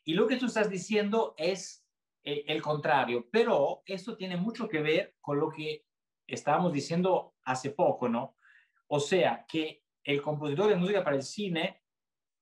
Y 0.04 0.14
lo 0.14 0.28
que 0.28 0.36
tú 0.36 0.48
estás 0.48 0.70
diciendo 0.70 1.36
es 1.38 1.88
eh, 2.26 2.44
el 2.48 2.62
contrario, 2.62 3.30
pero 3.32 3.84
esto 3.86 4.18
tiene 4.18 4.36
mucho 4.36 4.68
que 4.68 4.82
ver 4.82 5.16
con 5.22 5.40
lo 5.40 5.50
que 5.50 5.86
estábamos 6.28 6.74
diciendo 6.74 7.36
hace 7.46 7.70
poco, 7.70 8.10
¿no? 8.10 8.36
O 8.88 9.00
sea, 9.00 9.46
que 9.48 9.86
el 10.04 10.22
compositor 10.22 10.68
de 10.68 10.76
música 10.76 11.06
para 11.06 11.16
el 11.16 11.24
cine 11.24 11.83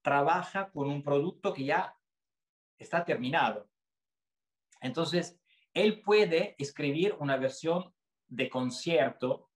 trabaja 0.01 0.71
con 0.71 0.89
un 0.89 1.03
producto 1.03 1.53
que 1.53 1.65
ya 1.65 1.95
está 2.77 3.05
terminado. 3.05 3.69
Entonces, 4.81 5.39
él 5.73 6.01
puede 6.01 6.55
escribir 6.57 7.15
una 7.19 7.37
versión 7.37 7.93
de 8.27 8.49
concierto 8.49 9.51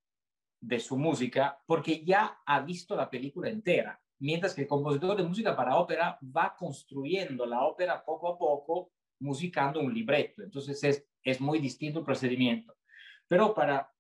de 0.62 0.80
su 0.80 0.98
música 0.98 1.60
porque 1.66 2.04
ya 2.06 2.40
ha 2.46 2.62
visto 2.62 2.96
la 2.96 3.10
película 3.10 3.50
entera, 3.50 4.02
mientras 4.20 4.54
que 4.54 4.62
el 4.62 4.68
compositor 4.68 5.18
de 5.18 5.24
música 5.24 5.56
para 5.56 5.78
ópera 5.78 6.20
va 6.22 6.56
construyendo 6.56 7.46
la 7.46 7.66
ópera 7.66 8.04
poco 8.04 8.30
a 8.30 8.38
poco, 8.38 8.92
musicando 9.20 9.80
un 9.80 9.94
libreto. 9.94 10.44
Entonces, 10.44 10.84
es, 10.84 11.08
es 11.24 11.42
muy 11.42 11.60
distinto 11.60 12.00
el 12.00 12.06
procedimiento. 12.06 12.76
Pero 13.28 13.54
para 13.54 13.92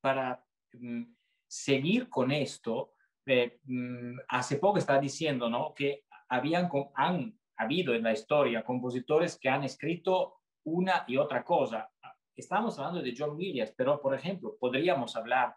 para 0.00 0.44
mm, 0.72 1.02
seguir 1.46 2.08
con 2.08 2.32
esto, 2.32 2.94
mm, 3.26 4.18
hace 4.28 4.56
poco 4.56 4.78
estaba 4.78 5.00
diciendo 5.00 5.48
¿no? 5.48 5.74
que 5.74 6.04
habían, 6.28 6.68
han 6.94 7.38
habido 7.56 7.94
en 7.94 8.02
la 8.02 8.12
historia 8.12 8.64
compositores 8.64 9.38
que 9.38 9.48
han 9.48 9.64
escrito 9.64 10.40
una 10.64 11.04
y 11.06 11.16
otra 11.16 11.44
cosa. 11.44 11.90
Estamos 12.36 12.78
hablando 12.78 13.02
de 13.02 13.14
John 13.16 13.36
Williams, 13.36 13.74
pero 13.76 14.00
por 14.00 14.14
ejemplo, 14.14 14.56
podríamos 14.58 15.16
hablar, 15.16 15.54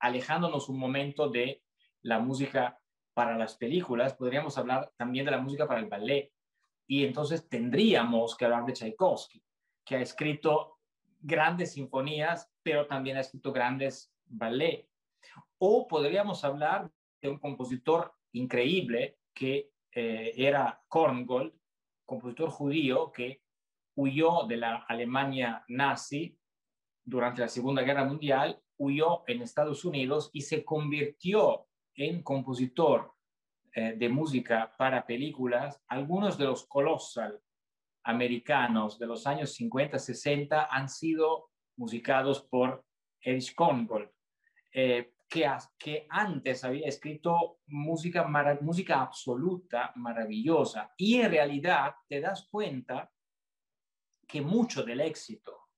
alejándonos 0.00 0.68
un 0.68 0.78
momento 0.78 1.28
de 1.28 1.62
la 2.02 2.18
música 2.18 2.78
para 3.14 3.36
las 3.36 3.56
películas, 3.56 4.14
podríamos 4.14 4.58
hablar 4.58 4.92
también 4.96 5.24
de 5.24 5.30
la 5.30 5.40
música 5.40 5.66
para 5.66 5.80
el 5.80 5.86
ballet. 5.86 6.32
Y 6.88 7.04
entonces 7.04 7.48
tendríamos 7.48 8.36
que 8.36 8.44
hablar 8.44 8.64
de 8.64 8.72
Tchaikovsky, 8.72 9.42
que 9.84 9.96
ha 9.96 10.00
escrito 10.00 10.78
grandes 11.20 11.72
sinfonías, 11.72 12.52
pero 12.62 12.86
también 12.86 13.16
ha 13.16 13.20
escrito 13.20 13.52
grandes 13.52 14.12
ballet. 14.26 14.88
O 15.58 15.86
podríamos 15.86 16.44
hablar 16.44 16.90
de 17.20 17.28
un 17.28 17.38
compositor 17.38 18.12
increíble 18.32 19.18
que 19.34 19.70
eh, 19.92 20.32
era 20.36 20.82
Korngold, 20.88 21.52
compositor 22.04 22.50
judío 22.50 23.10
que 23.10 23.42
huyó 23.96 24.46
de 24.46 24.58
la 24.58 24.84
Alemania 24.88 25.64
nazi 25.68 26.38
durante 27.04 27.40
la 27.40 27.48
Segunda 27.48 27.82
Guerra 27.82 28.04
Mundial, 28.04 28.60
huyó 28.78 29.24
en 29.26 29.42
Estados 29.42 29.84
Unidos 29.84 30.30
y 30.32 30.42
se 30.42 30.64
convirtió 30.64 31.66
en 31.94 32.22
compositor 32.22 33.14
eh, 33.74 33.94
de 33.96 34.08
música 34.08 34.74
para 34.76 35.06
películas. 35.06 35.82
Algunos 35.88 36.36
de 36.36 36.44
los 36.44 36.66
colossal 36.66 37.40
americanos 38.04 38.98
de 38.98 39.06
los 39.06 39.26
años 39.26 39.54
50, 39.54 39.98
60 39.98 40.68
han 40.70 40.88
sido 40.88 41.50
musicados 41.76 42.42
por 42.42 42.84
Erich 43.20 43.54
Korngold. 43.54 44.10
Eh, 44.72 45.12
que, 45.28 46.06
antes 46.08 46.64
había 46.64 46.86
escrito 46.86 47.60
música, 47.66 48.26
música 48.60 49.00
absoluta, 49.00 49.92
maravillosa. 49.96 50.92
Y 50.96 51.16
en 51.20 51.30
realidad 51.30 51.94
te 52.08 52.20
das 52.20 52.48
cuenta 52.50 53.10
que 54.26 54.40
mucho 54.40 54.82
del 54.82 55.00
éxito 55.00 55.68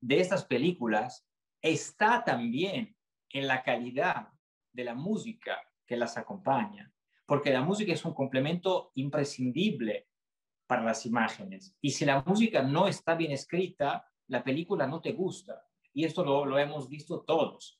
de 0.00 0.20
estas 0.20 0.44
películas 0.44 1.26
está 1.60 2.24
también 2.24 2.96
en 3.30 3.46
la 3.46 3.62
calidad 3.62 4.28
de 4.72 4.84
la 4.84 4.94
música 4.94 5.60
que 5.86 5.96
las 5.96 6.16
acompaña, 6.16 6.92
porque 7.26 7.50
la 7.50 7.62
música 7.62 7.92
es 7.92 8.04
un 8.04 8.14
complemento 8.14 8.92
imprescindible 8.94 10.08
para 10.66 10.84
las 10.84 11.04
imágenes. 11.04 11.76
Y 11.80 11.90
si 11.90 12.04
la 12.04 12.22
música 12.22 12.62
no 12.62 12.86
está 12.86 13.14
bien 13.14 13.32
escrita, 13.32 14.06
la 14.28 14.44
película 14.44 14.86
no 14.86 15.00
te 15.00 15.12
gusta. 15.12 15.66
Y 15.92 16.04
esto 16.04 16.22
lo 16.24 16.58
hemos 16.58 16.88
visto 16.88 17.22
todos. 17.22 17.77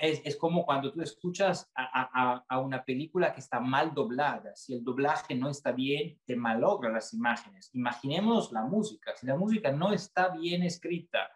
Es, 0.00 0.36
como 0.36 0.66
cuando 0.66 0.92
tú 0.92 1.00
escuchas 1.00 1.70
a, 1.74 2.58
una 2.58 2.84
película 2.84 3.32
que 3.32 3.40
está 3.40 3.58
mal 3.58 3.94
doblada. 3.94 4.54
Si 4.54 4.74
el 4.74 4.84
doblaje 4.84 5.34
no 5.34 5.48
está 5.48 5.72
bien, 5.72 6.20
te 6.26 6.36
malogra 6.36 6.90
las 6.90 7.14
imágenes. 7.14 7.70
Imaginemos 7.72 8.52
la 8.52 8.64
música. 8.64 9.14
Si 9.16 9.26
la 9.26 9.36
música 9.36 9.72
no 9.72 9.92
está 9.92 10.28
bien 10.28 10.62
escrita 10.62 11.30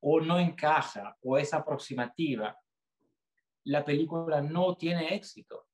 o 0.00 0.20
no 0.20 0.40
encaja 0.40 1.16
o 1.22 1.38
es 1.38 1.54
aproximativa, 1.54 2.58
la 3.64 3.84
película 3.84 4.40
no 4.40 4.76
tiene 4.76 5.14
éxito. 5.14 5.68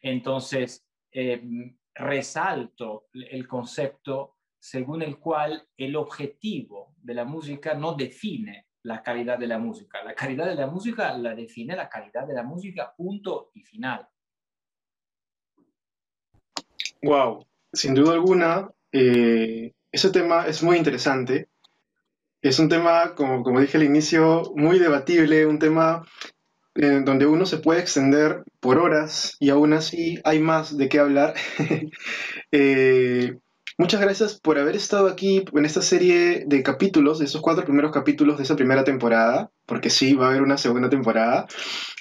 Entonces, 0.00 0.86
em, 1.10 1.76
resalto 1.92 3.08
el 3.12 3.48
concepto 3.48 4.36
según 4.60 5.02
el 5.02 5.18
cual 5.18 5.66
el 5.76 5.96
objetivo 5.96 6.94
de 6.98 7.14
la 7.14 7.24
música 7.24 7.74
no 7.74 7.94
define 7.94 8.67
la 8.88 9.02
calidad 9.02 9.38
de 9.38 9.46
la 9.46 9.58
música. 9.58 10.02
La 10.02 10.14
calidad 10.14 10.46
de 10.46 10.54
la 10.54 10.66
música 10.66 11.16
la 11.16 11.34
define 11.34 11.76
la 11.76 11.88
calidad 11.88 12.26
de 12.26 12.32
la 12.32 12.42
música, 12.42 12.94
punto 12.96 13.50
y 13.54 13.62
final. 13.62 14.08
Wow, 17.02 17.46
sin 17.72 17.94
duda 17.94 18.14
alguna, 18.14 18.70
eh, 18.90 19.72
ese 19.92 20.10
tema 20.10 20.46
es 20.46 20.62
muy 20.62 20.78
interesante. 20.78 21.48
Es 22.40 22.58
un 22.58 22.68
tema, 22.68 23.14
como, 23.14 23.42
como 23.42 23.60
dije 23.60 23.76
al 23.76 23.84
inicio, 23.84 24.52
muy 24.56 24.78
debatible, 24.78 25.44
un 25.44 25.58
tema 25.58 26.06
en 26.74 27.04
donde 27.04 27.26
uno 27.26 27.44
se 27.44 27.58
puede 27.58 27.80
extender 27.80 28.44
por 28.60 28.78
horas 28.78 29.36
y 29.38 29.50
aún 29.50 29.74
así 29.74 30.18
hay 30.24 30.38
más 30.38 30.78
de 30.78 30.88
qué 30.88 30.98
hablar. 30.98 31.34
eh, 32.52 33.36
Muchas 33.80 34.00
gracias 34.00 34.40
por 34.40 34.58
haber 34.58 34.74
estado 34.74 35.06
aquí 35.06 35.44
en 35.52 35.64
esta 35.64 35.82
serie 35.82 36.42
de 36.48 36.62
capítulos, 36.64 37.20
de 37.20 37.26
esos 37.26 37.40
cuatro 37.40 37.64
primeros 37.64 37.92
capítulos 37.92 38.36
de 38.36 38.42
esa 38.42 38.56
primera 38.56 38.82
temporada, 38.82 39.52
porque 39.68 39.90
sí, 39.90 40.14
va 40.14 40.26
a 40.26 40.28
haber 40.30 40.42
una 40.42 40.58
segunda 40.58 40.88
temporada. 40.88 41.46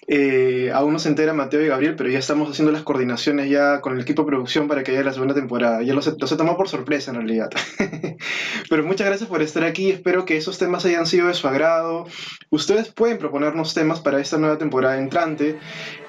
Eh, 0.09 0.71
aún 0.73 0.93
no 0.93 0.99
se 0.99 1.09
entera 1.09 1.33
Mateo 1.33 1.61
y 1.61 1.67
Gabriel, 1.67 1.95
pero 1.97 2.09
ya 2.09 2.17
estamos 2.17 2.49
haciendo 2.49 2.71
las 2.71 2.83
coordinaciones 2.83 3.49
ya 3.49 3.81
con 3.81 3.93
el 3.93 4.01
equipo 4.01 4.21
de 4.21 4.27
producción 4.27 4.69
para 4.69 4.81
que 4.81 4.91
haya 4.91 5.03
la 5.03 5.11
segunda 5.11 5.35
temporada. 5.35 5.83
Ya 5.83 5.93
los, 5.93 6.07
los 6.17 6.31
he 6.31 6.37
tomado 6.37 6.55
por 6.55 6.69
sorpresa 6.69 7.11
en 7.11 7.17
realidad. 7.17 7.49
pero 8.69 8.85
muchas 8.85 9.05
gracias 9.05 9.29
por 9.29 9.41
estar 9.41 9.65
aquí. 9.65 9.91
Espero 9.91 10.23
que 10.23 10.37
esos 10.37 10.57
temas 10.57 10.85
hayan 10.85 11.05
sido 11.05 11.27
de 11.27 11.33
su 11.33 11.47
agrado. 11.47 12.05
Ustedes 12.49 12.87
pueden 12.87 13.17
proponernos 13.17 13.73
temas 13.73 13.99
para 13.99 14.21
esta 14.21 14.37
nueva 14.37 14.57
temporada 14.57 14.97
entrante. 14.97 15.59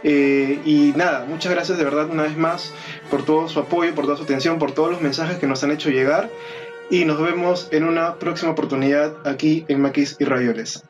Eh, 0.05 0.61
y 0.65 0.93
nada, 0.97 1.27
muchas 1.27 1.53
gracias 1.53 1.77
de 1.77 1.85
verdad 1.85 2.09
una 2.09 2.23
vez 2.23 2.37
más 2.37 2.73
por 3.11 3.25
todo 3.25 3.49
su 3.49 3.59
apoyo, 3.59 3.95
por 3.97 4.05
toda 4.05 4.17
su 4.17 4.23
atención, 4.23 4.61
por 4.61 4.73
todos 4.73 4.93
los 4.93 5.01
mensajes 5.01 5.39
que 5.39 5.49
nos 5.49 5.65
han 5.65 5.73
hecho 5.73 5.91
llegar. 5.91 6.31
Y 6.89 7.05
nos 7.05 7.21
vemos 7.21 7.69
en 7.73 7.85
una 7.85 8.15
próxima 8.15 8.53
oportunidad 8.53 9.27
aquí 9.27 9.65
en 9.69 9.83
Maquis 9.83 10.17
y 10.21 10.25
Ravioles. 10.25 10.85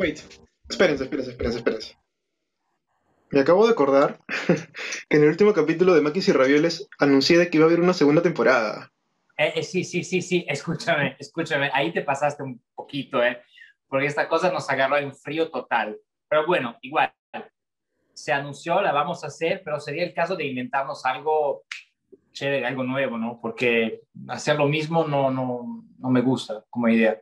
Wait, 0.00 0.18
espérense, 0.66 1.04
espérense, 1.04 1.30
espérense, 1.32 1.58
espérense. 1.58 1.98
Me 3.30 3.40
acabo 3.40 3.66
de 3.66 3.72
acordar 3.72 4.18
que 5.10 5.16
en 5.18 5.24
el 5.24 5.28
último 5.28 5.52
capítulo 5.52 5.92
de 5.92 6.00
Maquis 6.00 6.26
y 6.28 6.32
Ravioles 6.32 6.88
anuncié 6.98 7.36
de 7.36 7.50
que 7.50 7.58
iba 7.58 7.66
a 7.66 7.68
haber 7.68 7.80
una 7.80 7.92
segunda 7.92 8.22
temporada. 8.22 8.90
Eh, 9.36 9.52
eh, 9.56 9.62
sí, 9.62 9.84
sí, 9.84 10.02
sí, 10.02 10.22
sí, 10.22 10.46
escúchame, 10.48 11.16
escúchame, 11.18 11.70
ahí 11.74 11.92
te 11.92 12.00
pasaste 12.00 12.42
un 12.42 12.62
poquito, 12.74 13.22
¿eh? 13.22 13.42
Porque 13.88 14.06
esta 14.06 14.26
cosa 14.26 14.50
nos 14.50 14.70
agarró 14.70 14.96
en 14.96 15.14
frío 15.14 15.50
total. 15.50 15.98
Pero 16.30 16.46
bueno, 16.46 16.78
igual, 16.80 17.12
se 18.14 18.32
anunció, 18.32 18.80
la 18.80 18.92
vamos 18.92 19.22
a 19.22 19.26
hacer, 19.26 19.60
pero 19.62 19.80
sería 19.80 20.04
el 20.04 20.14
caso 20.14 20.34
de 20.34 20.46
inventarnos 20.46 21.04
algo 21.04 21.64
chévere, 22.32 22.64
algo 22.64 22.84
nuevo, 22.84 23.18
¿no? 23.18 23.38
Porque 23.38 24.00
hacer 24.28 24.56
lo 24.56 24.66
mismo 24.66 25.06
no, 25.06 25.30
no, 25.30 25.84
no 25.98 26.08
me 26.08 26.22
gusta 26.22 26.64
como 26.70 26.88
idea. 26.88 27.20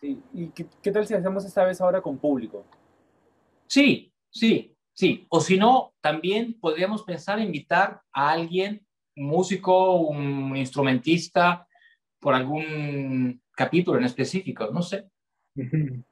Sí, 0.00 0.18
¿y 0.32 0.48
qué, 0.48 0.90
tal 0.90 1.06
si 1.06 1.14
hacemos 1.14 1.44
esta 1.44 1.64
vez 1.64 1.80
ahora 1.80 2.00
con 2.00 2.16
público? 2.16 2.64
Sí, 3.66 4.12
sí, 4.30 4.74
sí. 4.94 5.26
O 5.28 5.40
si 5.40 5.58
no, 5.58 5.92
también 6.00 6.58
podríamos 6.58 7.02
pensar 7.02 7.38
en 7.38 7.46
invitar 7.46 8.00
a 8.12 8.30
alguien, 8.30 8.86
un 9.16 9.26
músico, 9.26 9.96
un 9.96 10.56
instrumentista, 10.56 11.66
por 12.18 12.34
algún 12.34 13.42
capítulo 13.52 13.98
en 13.98 14.04
específico, 14.04 14.70
no 14.72 14.82
sé. 14.82 15.06